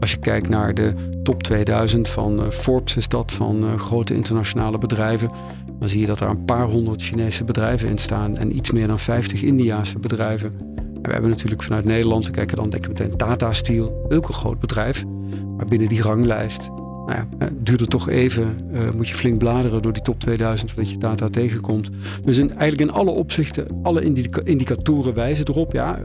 Als 0.00 0.10
je 0.10 0.18
kijkt 0.18 0.48
naar 0.48 0.74
de 0.74 0.94
top 1.22 1.42
2000 1.42 2.08
van 2.08 2.40
uh, 2.40 2.50
Forbes, 2.50 2.96
is 2.96 3.08
dat 3.08 3.32
van 3.32 3.64
uh, 3.64 3.74
grote 3.74 4.14
internationale 4.14 4.78
bedrijven. 4.78 5.30
Dan 5.78 5.88
zie 5.88 6.00
je 6.00 6.06
dat 6.06 6.20
er 6.20 6.28
een 6.28 6.44
paar 6.44 6.66
honderd 6.66 7.02
Chinese 7.02 7.44
bedrijven 7.44 7.88
in 7.88 7.98
staan 7.98 8.36
en 8.36 8.56
iets 8.56 8.70
meer 8.70 8.86
dan 8.86 8.98
50 8.98 9.42
Indiaanse 9.42 9.98
bedrijven. 9.98 10.52
En 10.76 11.02
we 11.02 11.12
hebben 11.12 11.30
natuurlijk 11.30 11.62
vanuit 11.62 11.84
Nederland, 11.84 12.26
we 12.26 12.30
kijken 12.30 12.56
dan 12.56 12.70
denk 12.70 12.86
ik 12.86 12.88
meteen 12.88 13.16
Tata 13.16 13.52
Steel, 13.52 14.06
ook 14.08 14.28
een 14.28 14.34
groot 14.34 14.58
bedrijf. 14.58 15.04
Maar 15.56 15.66
binnen 15.66 15.88
die 15.88 16.02
ranglijst 16.02 16.70
Nou 17.06 17.12
ja, 17.12 17.26
het 17.38 17.66
duurde 17.66 17.86
toch 17.86 18.08
even. 18.08 18.70
moet 18.96 19.08
je 19.08 19.14
flink 19.14 19.38
bladeren 19.38 19.82
door 19.82 19.92
die 19.92 20.02
top 20.02 20.20
2000 20.20 20.70
voordat 20.70 20.90
je 20.90 20.98
data 20.98 21.28
tegenkomt. 21.28 21.90
Dus 22.24 22.38
in, 22.38 22.48
eigenlijk 22.56 22.90
in 22.90 22.96
alle 22.96 23.10
opzichten, 23.10 23.66
alle 23.82 24.02
indicatoren 24.44 25.14
wijzen 25.14 25.46
erop. 25.48 25.72
Ja, 25.72 25.98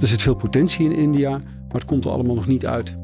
er 0.00 0.06
zit 0.08 0.22
veel 0.22 0.34
potentie 0.34 0.84
in 0.84 0.96
India, 0.96 1.30
maar 1.30 1.80
het 1.80 1.84
komt 1.84 2.04
er 2.04 2.10
allemaal 2.10 2.34
nog 2.34 2.46
niet 2.46 2.66
uit. 2.66 2.96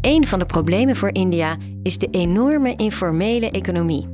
Een 0.00 0.26
van 0.26 0.38
de 0.38 0.46
problemen 0.46 0.96
voor 0.96 1.14
India 1.14 1.56
is 1.82 1.98
de 1.98 2.08
enorme 2.10 2.74
informele 2.76 3.50
economie. 3.50 4.08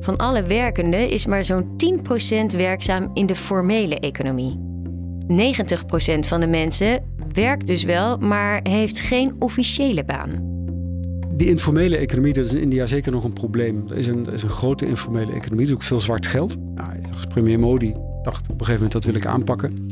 Van 0.00 0.16
alle 0.16 0.42
werkenden 0.42 1.10
is 1.10 1.26
maar 1.26 1.44
zo'n 1.44 1.66
10% 2.52 2.56
werkzaam 2.56 3.10
in 3.14 3.26
de 3.26 3.36
formele 3.36 3.98
economie. 3.98 4.71
90% 5.22 5.24
van 6.18 6.40
de 6.40 6.46
mensen 6.46 7.04
werkt 7.32 7.66
dus 7.66 7.84
wel, 7.84 8.18
maar 8.18 8.60
heeft 8.62 9.00
geen 9.00 9.36
officiële 9.38 10.04
baan. 10.04 10.50
Die 11.30 11.48
informele 11.48 11.96
economie, 11.96 12.32
dat 12.32 12.44
is 12.44 12.52
in 12.52 12.60
India 12.60 12.86
zeker 12.86 13.12
nog 13.12 13.24
een 13.24 13.32
probleem. 13.32 13.84
Er 13.88 13.96
is 13.96 14.06
een, 14.06 14.26
er 14.26 14.32
is 14.32 14.42
een 14.42 14.50
grote 14.50 14.86
informele 14.86 15.32
economie, 15.32 15.64
er 15.64 15.70
is 15.70 15.74
ook 15.74 15.82
veel 15.82 16.00
zwart 16.00 16.26
geld. 16.26 16.56
Nou, 16.74 16.92
premier 17.28 17.58
Modi 17.58 17.94
dacht 18.22 18.42
op 18.42 18.60
een 18.60 18.66
gegeven 18.66 18.74
moment 18.74 18.92
dat 18.92 19.04
wil 19.04 19.14
ik 19.14 19.26
aanpakken. 19.26 19.90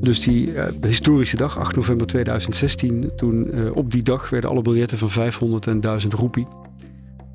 Dus 0.00 0.20
die 0.20 0.52
uh, 0.52 0.64
historische 0.80 1.36
dag, 1.36 1.58
8 1.58 1.76
november 1.76 2.06
2016, 2.06 3.10
toen 3.16 3.48
uh, 3.54 3.76
op 3.76 3.90
die 3.90 4.02
dag 4.02 4.30
werden 4.30 4.50
alle 4.50 4.62
biljetten 4.62 4.98
van 4.98 5.10
500 5.10 5.66
en 5.66 5.80
1000 5.80 6.12
roepie. 6.12 6.46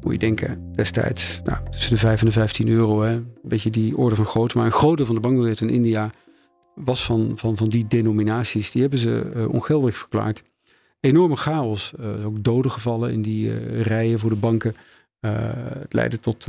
Moet 0.01 0.13
je 0.13 0.19
denken, 0.19 0.71
destijds 0.75 1.41
nou, 1.43 1.57
tussen 1.71 1.91
de 1.91 1.97
5 1.97 2.19
en 2.19 2.25
de 2.25 2.31
15 2.31 2.67
euro, 2.67 3.01
hè, 3.01 3.11
een 3.11 3.27
beetje 3.43 3.69
die 3.69 3.97
orde 3.97 4.15
van 4.15 4.25
grootte. 4.25 4.57
Maar 4.57 4.65
een 4.65 4.71
groot 4.71 4.97
deel 4.97 5.05
van 5.05 5.15
de 5.15 5.21
bankbiljetten 5.21 5.69
in 5.69 5.75
India 5.75 6.11
was 6.77 7.05
van, 7.05 7.31
van, 7.35 7.57
van 7.57 7.69
die 7.69 7.87
denominaties. 7.87 8.71
Die 8.71 8.81
hebben 8.81 8.99
ze 8.99 9.31
uh, 9.35 9.49
ongeldig 9.49 9.97
verklaard. 9.97 10.43
Enorme 10.99 11.35
chaos, 11.35 11.93
ook 12.25 12.43
doden 12.43 12.71
gevallen 12.71 13.11
in 13.11 13.21
die 13.21 13.81
rijen 13.81 14.19
voor 14.19 14.29
de 14.29 14.35
banken. 14.35 14.75
het 15.19 15.93
leidde 15.93 16.19
tot 16.19 16.47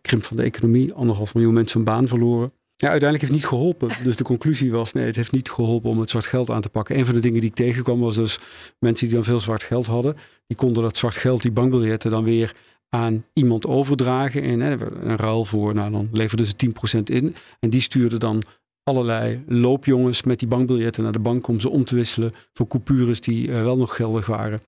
krimp 0.00 0.24
van 0.24 0.36
de 0.36 0.42
economie. 0.42 0.92
Anderhalf 0.92 1.34
miljoen 1.34 1.54
mensen 1.54 1.78
een 1.78 1.84
baan 1.84 2.08
verloren. 2.08 2.52
Ja, 2.82 2.88
uiteindelijk 2.88 3.30
heeft 3.30 3.42
het 3.42 3.52
niet 3.52 3.60
geholpen. 3.60 3.90
Dus 4.04 4.16
de 4.16 4.24
conclusie 4.24 4.70
was, 4.70 4.92
nee, 4.92 5.06
het 5.06 5.16
heeft 5.16 5.32
niet 5.32 5.50
geholpen 5.50 5.90
om 5.90 6.00
het 6.00 6.10
zwart 6.10 6.26
geld 6.26 6.50
aan 6.50 6.60
te 6.60 6.68
pakken. 6.68 6.98
Een 6.98 7.04
van 7.04 7.14
de 7.14 7.20
dingen 7.20 7.40
die 7.40 7.48
ik 7.48 7.54
tegenkwam 7.54 8.00
was 8.00 8.16
dus 8.16 8.38
mensen 8.78 9.06
die 9.06 9.14
dan 9.14 9.24
veel 9.24 9.40
zwart 9.40 9.64
geld 9.64 9.86
hadden. 9.86 10.16
Die 10.46 10.56
konden 10.56 10.82
dat 10.82 10.96
zwart 10.96 11.16
geld, 11.16 11.42
die 11.42 11.50
bankbiljetten, 11.50 12.10
dan 12.10 12.24
weer 12.24 12.54
aan 12.88 13.24
iemand 13.32 13.66
overdragen. 13.66 14.42
In 14.42 14.60
hè, 14.60 14.80
een 15.02 15.16
ruil 15.16 15.44
voor, 15.44 15.74
nou 15.74 15.92
dan 15.92 16.08
leverden 16.12 16.46
ze 16.46 16.54
10% 16.98 17.02
in. 17.02 17.34
En 17.60 17.70
die 17.70 17.80
stuurde 17.80 18.16
dan 18.16 18.42
allerlei 18.82 19.42
loopjongens 19.46 20.22
met 20.22 20.38
die 20.38 20.48
bankbiljetten 20.48 21.02
naar 21.02 21.12
de 21.12 21.18
bank 21.18 21.46
om 21.46 21.60
ze 21.60 21.68
om 21.68 21.84
te 21.84 21.94
wisselen 21.94 22.34
voor 22.52 22.66
coupures 22.66 23.20
die 23.20 23.48
uh, 23.48 23.62
wel 23.62 23.76
nog 23.76 23.96
geldig 23.96 24.26
waren. 24.26 24.62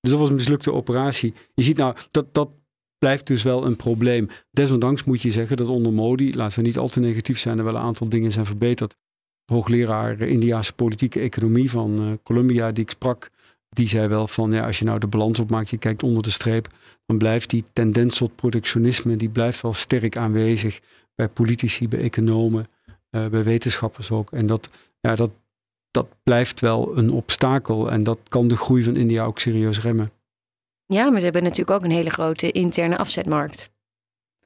Dus 0.00 0.10
dat 0.10 0.20
was 0.20 0.28
een 0.28 0.34
mislukte 0.34 0.72
operatie. 0.72 1.34
Je 1.54 1.62
ziet 1.62 1.76
nou, 1.76 1.96
dat, 2.10 2.34
dat 2.34 2.50
blijft 2.98 3.26
dus 3.26 3.42
wel 3.42 3.66
een 3.66 3.76
probleem. 3.76 4.28
Desondanks 4.50 5.04
moet 5.04 5.22
je 5.22 5.30
zeggen 5.30 5.56
dat 5.56 5.68
onder 5.68 5.92
Modi, 5.92 6.36
laten 6.36 6.58
we 6.58 6.66
niet 6.66 6.78
al 6.78 6.88
te 6.88 7.00
negatief 7.00 7.38
zijn, 7.38 7.58
er 7.58 7.64
wel 7.64 7.74
een 7.74 7.80
aantal 7.80 8.08
dingen 8.08 8.32
zijn 8.32 8.46
verbeterd. 8.46 8.96
Hoogleraar 9.44 10.20
Indiaanse 10.20 10.72
politieke 10.72 11.20
economie 11.20 11.70
van 11.70 12.02
uh, 12.02 12.12
Columbia, 12.22 12.72
die 12.72 12.84
ik 12.84 12.90
sprak, 12.90 13.30
die 13.68 13.88
zei 13.88 14.08
wel 14.08 14.26
van 14.26 14.50
ja, 14.50 14.66
als 14.66 14.78
je 14.78 14.84
nou 14.84 14.98
de 14.98 15.06
balans 15.06 15.38
opmaakt, 15.38 15.70
je 15.70 15.78
kijkt 15.78 16.02
onder 16.02 16.22
de 16.22 16.30
streep, 16.30 16.68
dan 17.06 17.18
blijft 17.18 17.50
die 17.50 17.64
tendens 17.72 18.18
tot 18.18 18.36
protectionisme, 18.36 19.16
die 19.16 19.28
blijft 19.28 19.60
wel 19.60 19.74
sterk 19.74 20.16
aanwezig 20.16 20.80
bij 21.14 21.28
politici, 21.28 21.88
bij 21.88 22.00
economen, 22.00 22.66
bij 23.30 23.44
wetenschappers 23.44 24.10
ook. 24.10 24.32
En 24.32 24.46
dat, 24.46 24.70
ja, 25.00 25.14
dat, 25.14 25.30
dat 25.90 26.06
blijft 26.22 26.60
wel 26.60 26.96
een 26.96 27.10
obstakel 27.10 27.90
en 27.90 28.02
dat 28.02 28.18
kan 28.28 28.48
de 28.48 28.56
groei 28.56 28.82
van 28.82 28.96
India 28.96 29.24
ook 29.24 29.38
serieus 29.38 29.80
remmen. 29.80 30.10
Ja, 30.86 31.10
maar 31.10 31.18
ze 31.18 31.24
hebben 31.24 31.42
natuurlijk 31.42 31.70
ook 31.70 31.84
een 31.84 31.90
hele 31.90 32.10
grote 32.10 32.50
interne 32.50 32.98
afzetmarkt. 32.98 33.72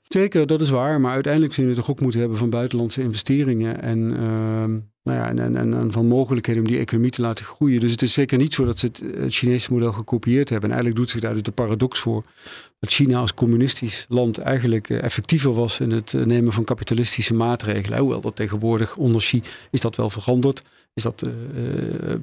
Zeker, 0.02 0.46
dat 0.46 0.60
is 0.60 0.70
waar. 0.70 1.00
Maar 1.00 1.12
uiteindelijk 1.12 1.54
zullen 1.54 1.70
je 1.70 1.76
het 1.76 1.84
toch 1.84 1.94
ook 1.94 2.02
moeten 2.02 2.20
hebben 2.20 2.38
van 2.38 2.50
buitenlandse 2.50 3.02
investeringen. 3.02 3.82
En, 3.82 3.98
uh, 3.98 4.64
nou 5.08 5.20
ja, 5.20 5.28
en, 5.28 5.56
en, 5.56 5.74
en, 5.74 5.92
van 5.92 6.06
mogelijkheden 6.06 6.62
om 6.62 6.68
die 6.68 6.78
economie 6.78 7.10
te 7.10 7.20
laten 7.20 7.44
groeien. 7.44 7.80
Dus 7.80 7.90
het 7.90 8.02
is 8.02 8.12
zeker 8.12 8.38
niet 8.38 8.54
zo 8.54 8.64
dat 8.64 8.78
ze 8.78 8.86
het, 8.86 9.02
Chinese 9.34 9.72
model 9.72 9.92
gekopieerd 9.92 10.48
hebben. 10.48 10.70
En 10.70 10.74
eigenlijk 10.76 10.96
doet 10.96 11.10
zich 11.10 11.20
daar 11.20 11.32
dus 11.32 11.42
de 11.42 11.50
paradox 11.50 12.00
voor. 12.00 12.24
Dat 12.78 12.90
China 12.90 13.18
als 13.18 13.34
communistisch 13.34 14.06
land 14.08 14.38
eigenlijk 14.38 14.90
eh, 14.90 15.02
effectiever 15.02 15.52
was 15.52 15.80
in 15.80 15.90
het 15.90 16.14
eh, 16.14 16.24
nemen 16.24 16.52
van 16.52 16.64
kapitalistische 16.64 17.34
maatregelen. 17.34 17.98
Hoewel 17.98 18.20
dat 18.20 18.36
tegenwoordig 18.36 18.96
onder 18.96 19.20
Xi 19.20 19.42
is 19.70 19.80
dat 19.80 19.96
wel 19.96 20.10
veranderd 20.10 20.62
is 20.94 21.02
dat 21.02 21.26
uh, 21.26 22.14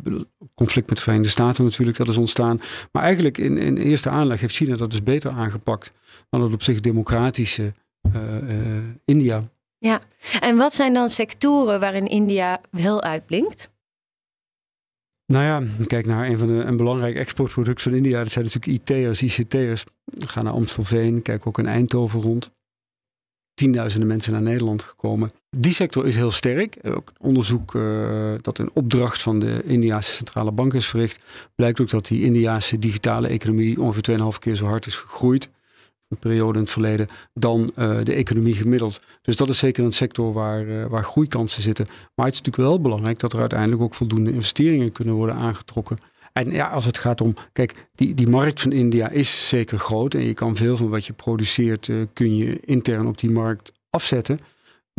conflict 0.55 0.87
met 0.87 0.97
de 0.97 1.03
Verenigde 1.03 1.31
Staten 1.31 1.63
natuurlijk, 1.63 1.97
dat 1.97 2.07
is 2.07 2.17
ontstaan. 2.17 2.61
Maar 2.91 3.03
eigenlijk 3.03 3.37
in, 3.37 3.57
in 3.57 3.77
eerste 3.77 4.09
aanleg 4.09 4.39
heeft 4.39 4.55
China 4.55 4.75
dat 4.75 4.91
dus 4.91 5.03
beter 5.03 5.31
aangepakt 5.31 5.91
dan 6.29 6.41
het 6.41 6.53
op 6.53 6.63
zich 6.63 6.79
democratische 6.79 7.73
uh, 8.15 8.21
India. 9.05 9.43
Ja, 9.77 10.01
en 10.39 10.58
wat 10.58 10.74
zijn 10.74 10.94
dan 10.94 11.10
sectoren 11.10 11.79
waarin 11.79 12.08
India 12.08 12.62
wel 12.72 13.01
uitblinkt? 13.01 13.70
Nou 15.25 15.44
ja, 15.44 15.86
kijk 15.88 16.05
naar 16.05 16.27
een 16.27 16.38
van 16.38 16.48
de 16.48 16.53
een 16.53 16.77
belangrijk 16.77 17.15
exportproduct 17.15 17.82
van 17.82 17.94
India. 17.94 18.20
Dat 18.20 18.32
zijn 18.32 18.46
natuurlijk 18.46 18.89
IT'ers, 18.89 19.22
ICT'ers. 19.22 19.86
Ga 20.20 20.41
naar 20.41 20.53
Amstelveen, 20.53 21.22
kijk 21.22 21.48
ook 21.48 21.60
in 21.60 21.67
Eindhoven 21.67 22.22
rond 22.22 22.51
tienduizenden 23.55 24.08
mensen 24.08 24.32
naar 24.32 24.41
Nederland 24.41 24.84
gekomen. 24.84 25.32
Die 25.58 25.74
sector 25.74 26.08
is 26.08 26.15
heel 26.15 26.32
sterk. 26.32 26.77
Ook 26.84 27.12
onderzoek 27.20 27.74
uh, 27.74 28.34
dat 28.41 28.58
een 28.58 28.70
opdracht 28.74 29.22
van 29.22 29.39
de 29.39 29.62
Indiase 29.63 30.13
centrale 30.13 30.51
bank 30.51 30.74
is 30.74 30.88
verricht, 30.88 31.24
blijkt 31.55 31.82
ook 31.82 31.89
dat 31.89 32.08
die 32.08 32.24
Indiase 32.24 32.79
digitale 32.79 33.27
economie 33.27 33.82
ongeveer 33.82 34.20
2,5 34.20 34.39
keer 34.39 34.55
zo 34.55 34.65
hard 34.65 34.86
is 34.86 34.96
gegroeid. 34.96 35.50
Een 36.07 36.17
periode 36.17 36.53
in 36.53 36.59
het 36.59 36.69
verleden 36.69 37.07
dan 37.33 37.71
uh, 37.77 37.97
de 38.03 38.13
economie 38.13 38.55
gemiddeld. 38.55 39.01
Dus 39.21 39.35
dat 39.35 39.50
is 39.50 39.57
zeker 39.57 39.83
een 39.83 39.91
sector 39.91 40.33
waar, 40.33 40.65
uh, 40.65 40.85
waar 40.85 41.03
groeikansen 41.03 41.62
zitten. 41.62 41.85
Maar 41.85 42.25
het 42.25 42.33
is 42.33 42.41
natuurlijk 42.41 42.69
wel 42.69 42.81
belangrijk 42.81 43.19
dat 43.19 43.33
er 43.33 43.39
uiteindelijk 43.39 43.81
ook 43.81 43.93
voldoende 43.93 44.31
investeringen 44.31 44.91
kunnen 44.91 45.13
worden 45.13 45.35
aangetrokken. 45.35 45.97
En 46.33 46.51
ja, 46.51 46.67
als 46.67 46.85
het 46.85 46.97
gaat 46.97 47.21
om, 47.21 47.33
kijk, 47.53 47.88
die, 47.95 48.13
die 48.13 48.27
markt 48.27 48.62
van 48.62 48.71
India 48.71 49.09
is 49.09 49.47
zeker 49.47 49.79
groot 49.79 50.13
en 50.13 50.24
je 50.24 50.33
kan 50.33 50.55
veel 50.55 50.77
van 50.77 50.89
wat 50.89 51.05
je 51.05 51.13
produceert, 51.13 51.88
uh, 51.88 52.05
kun 52.13 52.35
je 52.35 52.59
intern 52.59 53.07
op 53.07 53.17
die 53.17 53.31
markt 53.31 53.71
afzetten. 53.89 54.39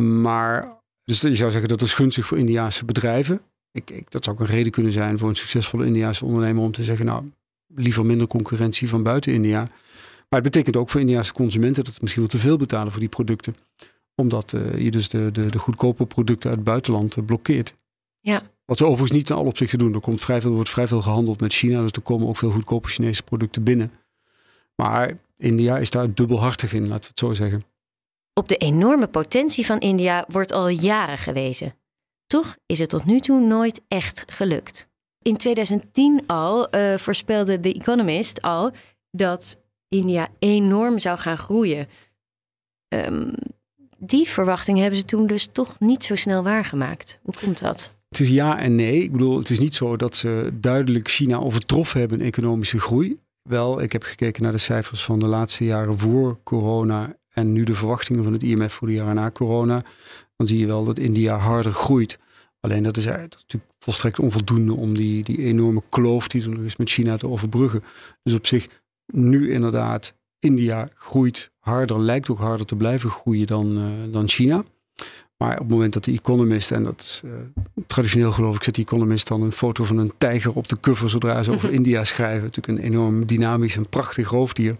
Maar, 0.03 0.79
dus 1.03 1.21
je 1.21 1.35
zou 1.35 1.51
zeggen 1.51 1.69
dat 1.69 1.81
is 1.81 1.93
gunstig 1.93 2.27
voor 2.27 2.37
Indiaanse 2.37 2.85
bedrijven. 2.85 3.41
Ik, 3.71 3.89
ik, 3.89 4.11
dat 4.11 4.23
zou 4.23 4.35
ook 4.35 4.41
een 4.41 4.55
reden 4.55 4.71
kunnen 4.71 4.91
zijn 4.91 5.17
voor 5.17 5.29
een 5.29 5.35
succesvolle 5.35 5.85
Indiaanse 5.85 6.25
ondernemer 6.25 6.63
om 6.63 6.71
te 6.71 6.83
zeggen, 6.83 7.05
nou, 7.05 7.31
liever 7.75 8.05
minder 8.05 8.27
concurrentie 8.27 8.89
van 8.89 9.03
buiten 9.03 9.33
India. 9.33 9.67
Maar 10.29 10.41
het 10.41 10.51
betekent 10.51 10.75
ook 10.75 10.89
voor 10.89 11.01
Indiaanse 11.01 11.33
consumenten 11.33 11.83
dat 11.83 11.93
ze 11.93 11.99
misschien 12.01 12.21
wel 12.21 12.31
te 12.31 12.37
veel 12.39 12.57
betalen 12.57 12.91
voor 12.91 12.99
die 12.99 13.09
producten. 13.09 13.55
Omdat 14.15 14.53
uh, 14.53 14.77
je 14.79 14.91
dus 14.91 15.09
de, 15.09 15.31
de, 15.31 15.45
de 15.45 15.59
goedkope 15.59 16.05
producten 16.05 16.49
uit 16.49 16.59
het 16.59 16.67
buitenland 16.67 17.15
uh, 17.15 17.25
blokkeert. 17.25 17.75
Ja. 18.19 18.41
Wat 18.65 18.77
ze 18.77 18.83
overigens 18.83 19.11
niet 19.11 19.29
in 19.29 19.35
alle 19.35 19.47
opzichten 19.47 19.79
doen. 19.79 19.93
Er, 19.93 19.99
komt 19.99 20.21
vrij 20.21 20.41
veel, 20.41 20.49
er 20.49 20.55
wordt 20.55 20.69
vrij 20.69 20.87
veel 20.87 21.01
gehandeld 21.01 21.39
met 21.39 21.53
China. 21.53 21.81
Dus 21.81 21.91
er 21.91 22.01
komen 22.01 22.27
ook 22.27 22.37
veel 22.37 22.51
goedkope 22.51 22.87
Chinese 22.87 23.23
producten 23.23 23.63
binnen. 23.63 23.91
Maar 24.75 25.17
India 25.37 25.77
is 25.77 25.89
daar 25.89 26.13
dubbelhartig 26.13 26.73
in, 26.73 26.87
laten 26.87 27.01
we 27.01 27.07
het 27.07 27.19
zo 27.19 27.33
zeggen. 27.33 27.63
Op 28.33 28.47
de 28.47 28.57
enorme 28.57 29.07
potentie 29.07 29.65
van 29.65 29.79
India 29.79 30.25
wordt 30.27 30.51
al 30.51 30.67
jaren 30.67 31.17
gewezen. 31.17 31.75
Toch 32.27 32.57
is 32.65 32.79
het 32.79 32.89
tot 32.89 33.05
nu 33.05 33.19
toe 33.19 33.39
nooit 33.39 33.81
echt 33.87 34.23
gelukt. 34.27 34.87
In 35.21 35.37
2010 35.37 36.23
al 36.25 36.75
uh, 36.75 36.97
voorspelde 36.97 37.59
The 37.59 37.73
Economist 37.73 38.41
al 38.41 38.71
dat 39.11 39.57
India 39.89 40.27
enorm 40.39 40.99
zou 40.99 41.17
gaan 41.17 41.37
groeien. 41.37 41.87
Um, 42.87 43.33
die 43.97 44.27
verwachting 44.27 44.77
hebben 44.77 44.99
ze 44.99 45.05
toen 45.05 45.27
dus 45.27 45.49
toch 45.51 45.79
niet 45.79 46.03
zo 46.03 46.15
snel 46.15 46.43
waargemaakt. 46.43 47.19
Hoe 47.23 47.33
komt 47.41 47.59
dat? 47.59 47.95
Het 48.09 48.19
is 48.19 48.29
ja 48.29 48.59
en 48.59 48.75
nee. 48.75 49.03
Ik 49.03 49.11
bedoel, 49.11 49.37
het 49.37 49.49
is 49.49 49.59
niet 49.59 49.75
zo 49.75 49.95
dat 49.95 50.15
ze 50.15 50.51
duidelijk 50.53 51.09
China 51.09 51.37
overtroffen 51.37 51.99
hebben 51.99 52.19
in 52.19 52.25
economische 52.25 52.79
groei. 52.79 53.19
Wel, 53.41 53.81
ik 53.81 53.91
heb 53.91 54.03
gekeken 54.03 54.43
naar 54.43 54.51
de 54.51 54.57
cijfers 54.57 55.03
van 55.03 55.19
de 55.19 55.25
laatste 55.25 55.65
jaren 55.65 55.97
voor 55.97 56.39
corona 56.43 57.15
en 57.29 57.51
nu 57.51 57.63
de 57.63 57.73
verwachtingen 57.73 58.23
van 58.23 58.33
het 58.33 58.43
IMF 58.43 58.73
voor 58.73 58.87
de 58.87 58.93
jaren 58.93 59.15
na 59.15 59.31
corona. 59.31 59.83
Dan 60.35 60.47
zie 60.47 60.59
je 60.59 60.65
wel 60.65 60.83
dat 60.83 60.99
India 60.99 61.37
harder 61.37 61.73
groeit. 61.73 62.19
Alleen 62.59 62.83
dat 62.83 62.97
is, 62.97 63.03
dat 63.03 63.15
is 63.15 63.41
natuurlijk 63.41 63.73
volstrekt 63.79 64.19
onvoldoende 64.19 64.73
om 64.73 64.93
die, 64.93 65.23
die 65.23 65.37
enorme 65.37 65.83
kloof 65.89 66.27
die 66.27 66.43
er 66.43 66.49
nog 66.49 66.63
is 66.63 66.75
met 66.75 66.89
China 66.89 67.17
te 67.17 67.27
overbruggen. 67.27 67.83
Dus 68.23 68.33
op 68.33 68.47
zich, 68.47 68.67
nu 69.13 69.51
inderdaad, 69.53 70.13
India 70.39 70.87
groeit 70.95 71.51
harder, 71.59 72.01
lijkt 72.01 72.29
ook 72.29 72.39
harder 72.39 72.65
te 72.65 72.75
blijven 72.75 73.09
groeien 73.09 73.47
dan, 73.47 73.77
uh, 73.77 74.13
dan 74.13 74.27
China. 74.27 74.63
Maar 75.37 75.53
op 75.53 75.59
het 75.59 75.69
moment 75.69 75.93
dat 75.93 76.03
de 76.03 76.11
Economist, 76.11 76.71
en 76.71 76.83
dat 76.83 77.01
is 77.01 77.21
uh, 77.25 77.31
traditioneel 77.87 78.31
geloof 78.31 78.55
ik, 78.55 78.63
zet 78.63 78.75
de 78.75 78.81
Economist 78.81 79.27
dan 79.27 79.41
een 79.41 79.51
foto 79.51 79.83
van 79.83 79.97
een 79.97 80.13
tijger 80.17 80.53
op 80.53 80.67
de 80.67 80.79
cover 80.79 81.09
zodra 81.09 81.43
ze 81.43 81.51
over 81.51 81.71
India 81.71 82.03
schrijven. 82.03 82.43
Natuurlijk 82.43 82.77
een 82.77 82.85
enorm 82.85 83.25
dynamisch 83.25 83.75
en 83.75 83.89
prachtig 83.89 84.29
roofdier. 84.29 84.75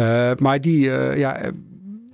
Uh, 0.00 0.32
maar 0.38 0.60
die, 0.60 0.80
ja, 1.16 1.52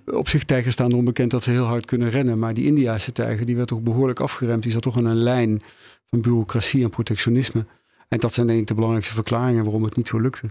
op 0.05 0.29
zich 0.29 0.45
tijgers 0.45 0.75
staan 0.75 0.91
erom 0.91 1.05
bekend 1.05 1.31
dat 1.31 1.43
ze 1.43 1.51
heel 1.51 1.65
hard 1.65 1.85
kunnen 1.85 2.11
rennen. 2.11 2.39
Maar 2.39 2.55
die 2.55 2.65
Indiase 2.65 3.13
tijger, 3.13 3.47
die 3.47 3.57
werd 3.57 3.69
toch 3.69 3.81
behoorlijk 3.81 4.21
afgeremd. 4.21 4.63
Die 4.63 4.73
zat 4.73 4.83
toch 4.83 4.97
aan 4.97 5.05
een 5.05 5.17
lijn 5.17 5.63
van 6.11 6.21
bureaucratie 6.21 6.85
en 6.85 6.91
protectionisme. 6.91 7.67
En 8.09 8.19
dat 8.19 8.35
zijn 8.35 8.47
denk 8.47 8.61
ik 8.61 8.67
de 8.67 8.75
belangrijkste 8.75 9.15
verklaringen 9.15 9.65
waarom 9.65 9.85
het 9.85 9.97
niet 9.97 10.09
zo 10.09 10.21
lukte. 10.21 10.51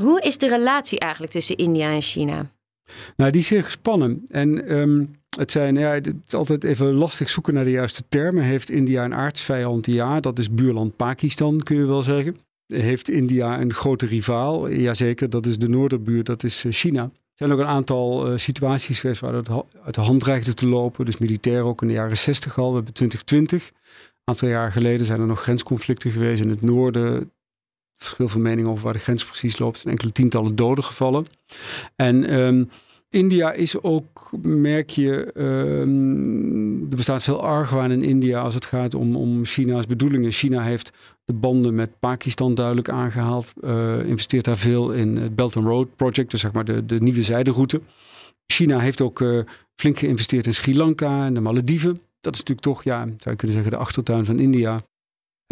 Hoe 0.00 0.20
is 0.20 0.38
de 0.38 0.48
relatie 0.48 0.98
eigenlijk 0.98 1.32
tussen 1.32 1.56
India 1.56 1.92
en 1.92 2.02
China? 2.02 2.50
Nou, 3.16 3.30
die 3.30 3.40
is 3.40 3.46
zeer 3.46 3.64
gespannen. 3.64 4.24
En 4.28 4.68
ehm, 4.68 5.04
het, 5.38 5.50
zijn, 5.50 5.76
ja, 5.76 5.90
het 5.90 6.14
is 6.26 6.34
altijd 6.34 6.64
even 6.64 6.92
lastig 6.92 7.28
zoeken 7.28 7.54
naar 7.54 7.64
de 7.64 7.70
juiste 7.70 8.02
termen. 8.08 8.44
Heeft 8.44 8.70
India 8.70 9.04
een 9.04 9.14
aardsvijand? 9.14 9.86
Ja, 9.86 10.20
dat 10.20 10.38
is 10.38 10.50
buurland 10.50 10.96
Pakistan, 10.96 11.62
kun 11.62 11.76
je 11.76 11.86
wel 11.86 12.02
zeggen. 12.02 12.36
Heeft 12.66 13.08
India 13.08 13.60
een 13.60 13.72
grote 13.72 14.06
rivaal? 14.06 14.70
Jazeker, 14.70 15.30
dat 15.30 15.46
is 15.46 15.58
de 15.58 15.68
noorderbuur, 15.68 16.24
dat 16.24 16.42
is 16.42 16.64
eh, 16.64 16.72
China. 16.72 17.02
Er 17.02 17.46
zijn 17.46 17.52
ook 17.52 17.58
een 17.58 17.74
aantal 17.74 18.30
uh, 18.30 18.38
situaties 18.38 19.00
geweest 19.00 19.20
waar 19.20 19.34
het 19.34 19.48
uit 19.84 19.94
de 19.94 20.00
hand 20.00 20.20
dreigde 20.20 20.54
te 20.54 20.66
lopen. 20.66 21.04
Dus 21.04 21.18
militair 21.18 21.62
ook 21.62 21.82
in 21.82 21.88
de 21.88 21.94
jaren 21.94 22.16
60 22.16 22.58
al. 22.58 22.68
We 22.68 22.76
hebben 22.76 22.94
2020. 22.94 23.68
Een 23.68 23.72
aantal 24.24 24.48
jaar 24.48 24.72
geleden 24.72 25.06
zijn 25.06 25.20
er 25.20 25.26
nog 25.26 25.42
grensconflicten 25.42 26.10
geweest 26.10 26.42
in 26.42 26.50
het 26.50 26.62
noorden. 26.62 27.30
Verschil 27.98 28.28
van 28.28 28.42
mening 28.42 28.68
over 28.68 28.84
waar 28.84 28.92
de 28.92 28.98
grens 28.98 29.24
precies 29.24 29.58
loopt. 29.58 29.84
En 29.84 29.90
enkele 29.90 30.12
tientallen 30.12 30.54
doden 30.54 30.84
gevallen. 30.84 31.26
En 31.96 32.40
um, 32.40 32.70
India 33.10 33.52
is 33.52 33.82
ook, 33.82 34.30
merk 34.42 34.90
je, 34.90 35.30
um, 35.34 36.80
er 36.90 36.96
bestaat 36.96 37.22
veel 37.22 37.42
argwaan 37.42 37.90
in 37.90 38.02
India 38.02 38.40
als 38.40 38.54
het 38.54 38.64
gaat 38.64 38.94
om, 38.94 39.16
om 39.16 39.44
China's 39.44 39.86
bedoelingen. 39.86 40.32
China 40.32 40.62
heeft 40.62 40.92
de 41.24 41.32
banden 41.32 41.74
met 41.74 41.98
Pakistan 41.98 42.54
duidelijk 42.54 42.88
aangehaald, 42.88 43.52
uh, 43.60 44.04
investeert 44.04 44.44
daar 44.44 44.58
veel 44.58 44.92
in 44.92 45.16
het 45.16 45.34
Belt 45.34 45.56
and 45.56 45.66
Road 45.66 45.96
Project, 45.96 46.30
dus 46.30 46.40
zeg 46.40 46.52
maar 46.52 46.64
de, 46.64 46.86
de 46.86 47.00
nieuwe 47.00 47.22
zijderoute. 47.22 47.80
China 48.46 48.78
heeft 48.78 49.00
ook 49.00 49.20
uh, 49.20 49.40
flink 49.74 49.98
geïnvesteerd 49.98 50.46
in 50.46 50.54
Sri 50.54 50.76
Lanka 50.76 51.24
en 51.24 51.34
de 51.34 51.40
Malediven. 51.40 52.00
Dat 52.20 52.32
is 52.32 52.38
natuurlijk 52.38 52.66
toch, 52.66 52.84
ja, 52.84 53.04
zou 53.04 53.16
je 53.30 53.36
kunnen 53.36 53.56
zeggen, 53.56 53.72
de 53.72 53.78
achtertuin 53.78 54.24
van 54.24 54.38
India. 54.38 54.82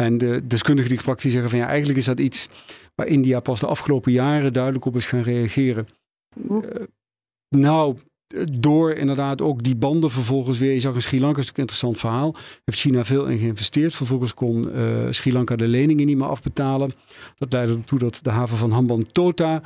En 0.03 0.17
de 0.17 0.47
deskundigen 0.47 0.91
die 0.91 1.01
praktisch 1.01 1.31
zeggen 1.31 1.49
van 1.49 1.59
ja, 1.59 1.67
eigenlijk 1.67 1.99
is 1.99 2.05
dat 2.05 2.19
iets 2.19 2.49
waar 2.95 3.07
India 3.07 3.39
pas 3.39 3.59
de 3.59 3.67
afgelopen 3.67 4.11
jaren 4.11 4.53
duidelijk 4.53 4.85
op 4.85 4.95
is 4.95 5.05
gaan 5.05 5.21
reageren. 5.21 5.87
Uh, 6.51 6.59
nou, 7.49 7.97
door 8.51 8.91
inderdaad 8.91 9.41
ook 9.41 9.63
die 9.63 9.75
banden 9.75 10.11
vervolgens 10.11 10.57
weer. 10.57 10.73
Je 10.73 10.79
zag 10.79 10.93
in 10.93 11.01
Sri 11.01 11.19
Lanka, 11.19 11.39
is 11.39 11.47
een 11.47 11.55
interessant 11.55 11.99
verhaal. 11.99 12.35
Heeft 12.65 12.79
China 12.79 13.05
veel 13.05 13.25
in 13.25 13.37
geïnvesteerd. 13.37 13.93
Vervolgens 13.93 14.33
kon 14.33 14.77
uh, 14.77 15.07
Sri 15.09 15.33
Lanka 15.33 15.55
de 15.55 15.67
leningen 15.67 16.05
niet 16.05 16.17
meer 16.17 16.27
afbetalen. 16.27 16.93
Dat 17.37 17.53
leidde 17.53 17.75
ertoe 17.75 17.99
dat 17.99 18.19
de 18.21 18.29
haven 18.29 18.57
van 18.57 18.71
Hambantota, 18.71 19.61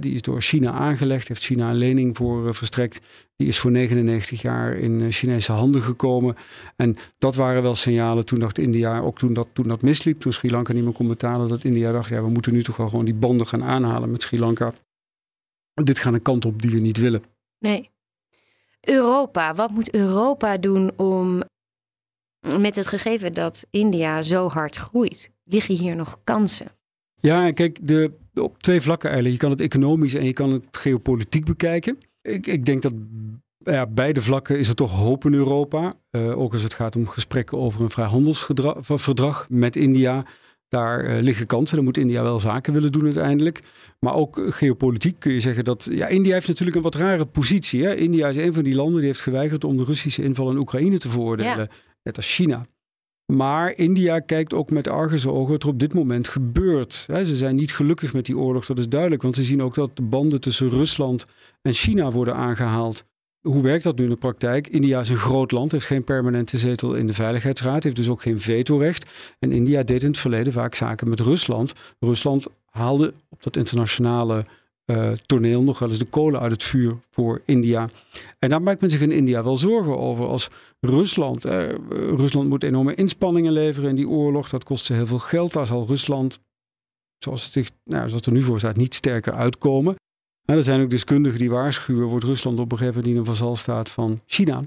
die 0.00 0.14
is 0.14 0.22
door 0.22 0.42
China 0.42 0.72
aangelegd, 0.72 1.28
heeft 1.28 1.42
China 1.42 1.70
een 1.70 1.76
lening 1.76 2.16
voor 2.16 2.46
uh, 2.46 2.52
verstrekt. 2.52 3.00
Die 3.36 3.48
is 3.48 3.58
voor 3.58 3.70
99 3.70 4.42
jaar 4.42 4.74
in 4.74 5.12
Chinese 5.12 5.52
handen 5.52 5.82
gekomen. 5.82 6.36
En 6.76 6.96
dat 7.18 7.34
waren 7.34 7.62
wel 7.62 7.74
signalen. 7.74 8.24
Toen 8.24 8.38
dacht 8.38 8.58
India, 8.58 9.00
ook 9.00 9.18
toen 9.18 9.32
dat, 9.32 9.48
toen 9.52 9.68
dat 9.68 9.82
misliep, 9.82 10.20
toen 10.20 10.32
Sri 10.32 10.50
Lanka 10.50 10.72
niet 10.72 10.84
meer 10.84 10.92
kon 10.92 11.08
betalen, 11.08 11.48
dat 11.48 11.64
India 11.64 11.92
dacht, 11.92 12.08
ja, 12.08 12.22
we 12.22 12.30
moeten 12.30 12.52
nu 12.52 12.62
toch 12.62 12.76
wel 12.76 12.88
gewoon 12.88 13.04
die 13.04 13.14
banden 13.14 13.46
gaan 13.46 13.64
aanhalen 13.64 14.10
met 14.10 14.22
Sri 14.22 14.38
Lanka 14.38 14.72
dit 15.84 15.98
gaat 15.98 16.12
een 16.12 16.22
kant 16.22 16.44
op 16.44 16.62
die 16.62 16.70
we 16.70 16.78
niet 16.78 16.96
willen. 16.96 17.24
Nee. 17.58 17.90
Europa, 18.80 19.54
wat 19.54 19.70
moet 19.70 19.94
Europa 19.94 20.56
doen 20.56 20.98
om 20.98 21.42
met 22.40 22.76
het 22.76 22.86
gegeven 22.86 23.34
dat 23.34 23.66
India 23.70 24.22
zo 24.22 24.48
hard 24.48 24.76
groeit? 24.76 25.30
Liggen 25.44 25.74
hier 25.74 25.96
nog 25.96 26.18
kansen? 26.24 26.75
Ja, 27.26 27.52
kijk, 27.52 27.78
de, 27.82 28.10
op 28.34 28.62
twee 28.62 28.80
vlakken 28.80 29.10
eigenlijk. 29.10 29.40
Je 29.40 29.48
kan 29.48 29.56
het 29.56 29.72
economisch 29.72 30.14
en 30.14 30.24
je 30.24 30.32
kan 30.32 30.52
het 30.52 30.76
geopolitiek 30.76 31.44
bekijken. 31.44 31.98
Ik, 32.22 32.46
ik 32.46 32.64
denk 32.64 32.82
dat 32.82 32.92
ja, 33.58 33.86
beide 33.86 34.22
vlakken 34.22 34.58
is 34.58 34.68
er 34.68 34.74
toch 34.74 34.92
hoop 34.92 35.24
in 35.24 35.34
Europa. 35.34 35.94
Uh, 36.10 36.38
ook 36.38 36.52
als 36.52 36.62
het 36.62 36.74
gaat 36.74 36.96
om 36.96 37.06
gesprekken 37.06 37.58
over 37.58 37.80
een 37.80 37.90
vrijhandelsverdrag 37.90 39.46
met 39.48 39.76
India. 39.76 40.24
Daar 40.68 41.04
uh, 41.04 41.22
liggen 41.22 41.46
kansen. 41.46 41.76
Daar 41.76 41.84
moet 41.84 41.96
India 41.96 42.22
wel 42.22 42.40
zaken 42.40 42.72
willen 42.72 42.92
doen 42.92 43.04
uiteindelijk. 43.04 43.62
Maar 44.00 44.14
ook 44.14 44.46
geopolitiek 44.50 45.18
kun 45.18 45.32
je 45.32 45.40
zeggen 45.40 45.64
dat. 45.64 45.88
Ja, 45.90 46.06
India 46.06 46.32
heeft 46.32 46.48
natuurlijk 46.48 46.76
een 46.76 46.82
wat 46.82 46.94
rare 46.94 47.24
positie. 47.24 47.84
Hè? 47.84 47.94
India 47.94 48.28
is 48.28 48.36
een 48.36 48.52
van 48.52 48.64
die 48.64 48.74
landen 48.74 48.96
die 48.96 49.06
heeft 49.06 49.20
geweigerd 49.20 49.64
om 49.64 49.76
de 49.76 49.84
Russische 49.84 50.22
inval 50.22 50.50
in 50.50 50.58
Oekraïne 50.58 50.98
te 50.98 51.08
veroordelen. 51.08 51.58
Ja. 51.58 51.68
Net 52.02 52.16
als 52.16 52.34
China. 52.34 52.66
Maar 53.32 53.72
India 53.76 54.20
kijkt 54.20 54.54
ook 54.54 54.70
met 54.70 54.88
argusogen 54.88 55.52
wat 55.52 55.62
er 55.62 55.68
op 55.68 55.78
dit 55.78 55.94
moment 55.94 56.28
gebeurt. 56.28 56.94
Ze 57.08 57.36
zijn 57.36 57.56
niet 57.56 57.72
gelukkig 57.72 58.12
met 58.12 58.26
die 58.26 58.38
oorlog, 58.38 58.66
dat 58.66 58.78
is 58.78 58.88
duidelijk. 58.88 59.22
Want 59.22 59.36
ze 59.36 59.42
zien 59.42 59.62
ook 59.62 59.74
dat 59.74 59.96
de 59.96 60.02
banden 60.02 60.40
tussen 60.40 60.68
Rusland 60.68 61.26
en 61.62 61.72
China 61.72 62.10
worden 62.10 62.34
aangehaald 62.34 63.04
hoe 63.46 63.62
werkt 63.62 63.84
dat 63.84 63.96
nu 63.96 64.04
in 64.04 64.10
de 64.10 64.16
praktijk? 64.16 64.68
India 64.68 65.00
is 65.00 65.08
een 65.08 65.16
groot 65.16 65.50
land, 65.50 65.72
heeft 65.72 65.84
geen 65.84 66.04
permanente 66.04 66.58
zetel 66.58 66.94
in 66.94 67.06
de 67.06 67.14
Veiligheidsraad, 67.14 67.82
heeft 67.82 67.96
dus 67.96 68.08
ook 68.08 68.22
geen 68.22 68.40
vetorecht. 68.40 69.10
En 69.38 69.52
India 69.52 69.82
deed 69.82 70.02
in 70.02 70.08
het 70.08 70.18
verleden 70.18 70.52
vaak 70.52 70.74
zaken 70.74 71.08
met 71.08 71.20
Rusland. 71.20 71.72
Rusland 71.98 72.46
haalde 72.70 73.12
op 73.28 73.42
dat 73.42 73.56
internationale 73.56 74.46
uh, 74.86 75.12
toneel 75.12 75.62
nog 75.62 75.78
wel 75.78 75.88
eens 75.88 75.98
de 75.98 76.04
kolen 76.04 76.40
uit 76.40 76.52
het 76.52 76.62
vuur 76.62 76.96
voor 77.10 77.42
India. 77.44 77.88
En 78.38 78.50
daar 78.50 78.62
maakt 78.62 78.80
men 78.80 78.90
zich 78.90 79.00
in 79.00 79.12
India 79.12 79.44
wel 79.44 79.56
zorgen 79.56 79.98
over. 79.98 80.26
Als 80.26 80.48
Rusland, 80.80 81.44
eh, 81.44 81.68
Rusland 81.92 82.48
moet 82.48 82.62
enorme 82.62 82.94
inspanningen 82.94 83.52
leveren 83.52 83.90
in 83.90 83.96
die 83.96 84.08
oorlog, 84.08 84.48
dat 84.48 84.64
kost 84.64 84.84
ze 84.84 84.92
heel 84.92 85.06
veel 85.06 85.18
geld. 85.18 85.52
Daar 85.52 85.66
zal 85.66 85.86
Rusland, 85.86 86.40
zoals 87.18 87.42
het, 87.42 87.52
zich, 87.52 87.70
nou, 87.84 88.08
zoals 88.08 88.26
er 88.26 88.32
nu 88.32 88.42
voor 88.42 88.58
staat, 88.58 88.76
niet 88.76 88.94
sterker 88.94 89.32
uitkomen. 89.32 89.94
Maar 90.46 90.56
er 90.56 90.62
zijn 90.62 90.82
ook 90.82 90.90
deskundigen 90.90 91.38
die 91.38 91.50
waarschuwen, 91.50 92.08
wordt 92.08 92.24
Rusland 92.24 92.58
op 92.58 92.72
een 92.72 92.78
gegeven 92.78 93.00
moment 93.00 93.14
in 93.14 93.20
een 93.20 93.36
vazalstaat 93.36 93.88
van 93.88 94.20
China. 94.26 94.64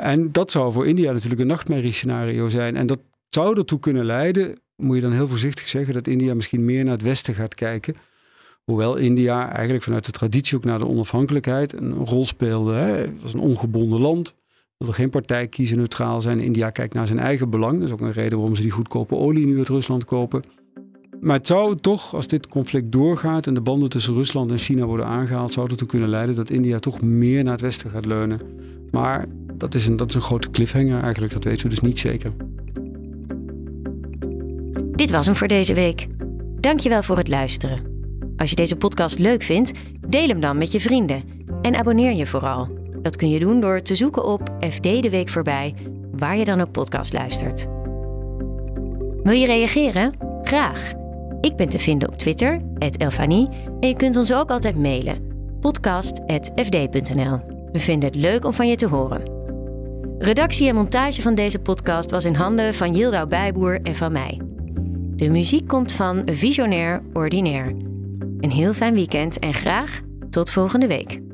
En 0.00 0.32
dat 0.32 0.50
zou 0.50 0.72
voor 0.72 0.86
India 0.86 1.12
natuurlijk 1.12 1.40
een 1.40 1.46
nachtmerriescenario 1.46 2.48
zijn. 2.48 2.76
En 2.76 2.86
dat 2.86 2.98
zou 3.28 3.58
ertoe 3.58 3.78
kunnen 3.78 4.04
leiden, 4.04 4.58
moet 4.76 4.96
je 4.96 5.02
dan 5.02 5.12
heel 5.12 5.28
voorzichtig 5.28 5.68
zeggen, 5.68 5.94
dat 5.94 6.06
India 6.06 6.34
misschien 6.34 6.64
meer 6.64 6.84
naar 6.84 6.92
het 6.92 7.02
westen 7.02 7.34
gaat 7.34 7.54
kijken. 7.54 7.94
Hoewel 8.68 8.96
India 8.96 9.52
eigenlijk 9.52 9.82
vanuit 9.82 10.04
de 10.04 10.10
traditie 10.12 10.56
ook 10.56 10.64
naar 10.64 10.78
de 10.78 10.88
onafhankelijkheid 10.88 11.72
een 11.72 11.92
rol 11.92 12.26
speelde. 12.26 12.72
Hè. 12.72 12.96
Dat 12.96 13.24
is 13.24 13.32
een 13.32 13.40
ongebonden 13.40 14.00
land. 14.00 14.34
Wil 14.76 14.88
er 14.88 14.94
geen 14.94 15.10
partij 15.10 15.46
kiezen, 15.46 15.76
neutraal 15.76 16.20
zijn. 16.20 16.40
India 16.40 16.70
kijkt 16.70 16.94
naar 16.94 17.06
zijn 17.06 17.18
eigen 17.18 17.50
belang. 17.50 17.78
Dat 17.78 17.86
is 17.86 17.92
ook 17.92 18.00
een 18.00 18.12
reden 18.12 18.38
waarom 18.38 18.56
ze 18.56 18.62
die 18.62 18.70
goedkope 18.70 19.14
olie 19.14 19.46
nu 19.46 19.58
uit 19.58 19.68
Rusland 19.68 20.04
kopen. 20.04 20.42
Maar 21.20 21.36
het 21.36 21.46
zou 21.46 21.76
toch, 21.76 22.14
als 22.14 22.26
dit 22.26 22.48
conflict 22.48 22.92
doorgaat 22.92 23.46
en 23.46 23.54
de 23.54 23.60
banden 23.60 23.88
tussen 23.88 24.14
Rusland 24.14 24.50
en 24.50 24.58
China 24.58 24.84
worden 24.84 25.06
aangehaald, 25.06 25.52
zou 25.52 25.70
ertoe 25.70 25.88
kunnen 25.88 26.08
leiden 26.08 26.34
dat 26.34 26.50
India 26.50 26.78
toch 26.78 27.00
meer 27.00 27.42
naar 27.44 27.52
het 27.52 27.62
westen 27.62 27.90
gaat 27.90 28.06
leunen. 28.06 28.40
Maar 28.90 29.26
dat 29.54 29.74
is 29.74 29.86
een, 29.86 29.96
dat 29.96 30.08
is 30.08 30.14
een 30.14 30.20
grote 30.20 30.50
cliffhanger 30.50 31.02
eigenlijk, 31.02 31.32
dat 31.32 31.44
weten 31.44 31.62
we 31.62 31.68
dus 31.68 31.80
niet 31.80 31.98
zeker. 31.98 32.32
Dit 34.92 35.10
was 35.10 35.26
hem 35.26 35.34
voor 35.34 35.48
deze 35.48 35.74
week. 35.74 36.06
Dankjewel 36.60 37.02
voor 37.02 37.16
het 37.16 37.28
luisteren. 37.28 37.97
Als 38.38 38.50
je 38.50 38.56
deze 38.56 38.76
podcast 38.76 39.18
leuk 39.18 39.42
vindt, 39.42 39.72
deel 40.08 40.28
hem 40.28 40.40
dan 40.40 40.58
met 40.58 40.72
je 40.72 40.80
vrienden. 40.80 41.22
En 41.62 41.76
abonneer 41.76 42.12
je 42.12 42.26
vooral. 42.26 42.68
Dat 43.02 43.16
kun 43.16 43.30
je 43.30 43.38
doen 43.38 43.60
door 43.60 43.82
te 43.82 43.94
zoeken 43.94 44.24
op 44.24 44.50
FD 44.70 44.82
de 44.82 45.10
Week 45.10 45.28
voorbij, 45.28 45.74
waar 46.12 46.36
je 46.36 46.44
dan 46.44 46.60
ook 46.60 46.70
podcast 46.70 47.12
luistert. 47.12 47.66
Wil 49.22 49.32
je 49.32 49.46
reageren? 49.46 50.12
Graag. 50.42 50.92
Ik 51.40 51.56
ben 51.56 51.68
te 51.68 51.78
vinden 51.78 52.08
op 52.08 52.14
Twitter, 52.14 52.60
Elfanie, 52.78 53.48
en 53.80 53.88
je 53.88 53.96
kunt 53.96 54.16
ons 54.16 54.32
ook 54.32 54.50
altijd 54.50 54.76
mailen, 54.76 55.18
podcast.fd.nl. 55.60 57.40
We 57.72 57.80
vinden 57.80 58.08
het 58.08 58.18
leuk 58.18 58.44
om 58.44 58.52
van 58.52 58.68
je 58.68 58.76
te 58.76 58.86
horen. 58.86 59.22
Redactie 60.18 60.68
en 60.68 60.74
montage 60.74 61.22
van 61.22 61.34
deze 61.34 61.58
podcast 61.58 62.10
was 62.10 62.24
in 62.24 62.34
handen 62.34 62.74
van 62.74 62.94
Yildau 62.94 63.28
Bijboer 63.28 63.80
en 63.82 63.94
van 63.94 64.12
mij. 64.12 64.40
De 65.16 65.28
muziek 65.30 65.68
komt 65.68 65.92
van 65.92 66.22
Visionair 66.24 67.02
Ordinair. 67.12 67.87
Een 68.40 68.50
heel 68.50 68.72
fijn 68.72 68.94
weekend 68.94 69.38
en 69.38 69.54
graag 69.54 70.00
tot 70.30 70.50
volgende 70.50 70.86
week. 70.86 71.27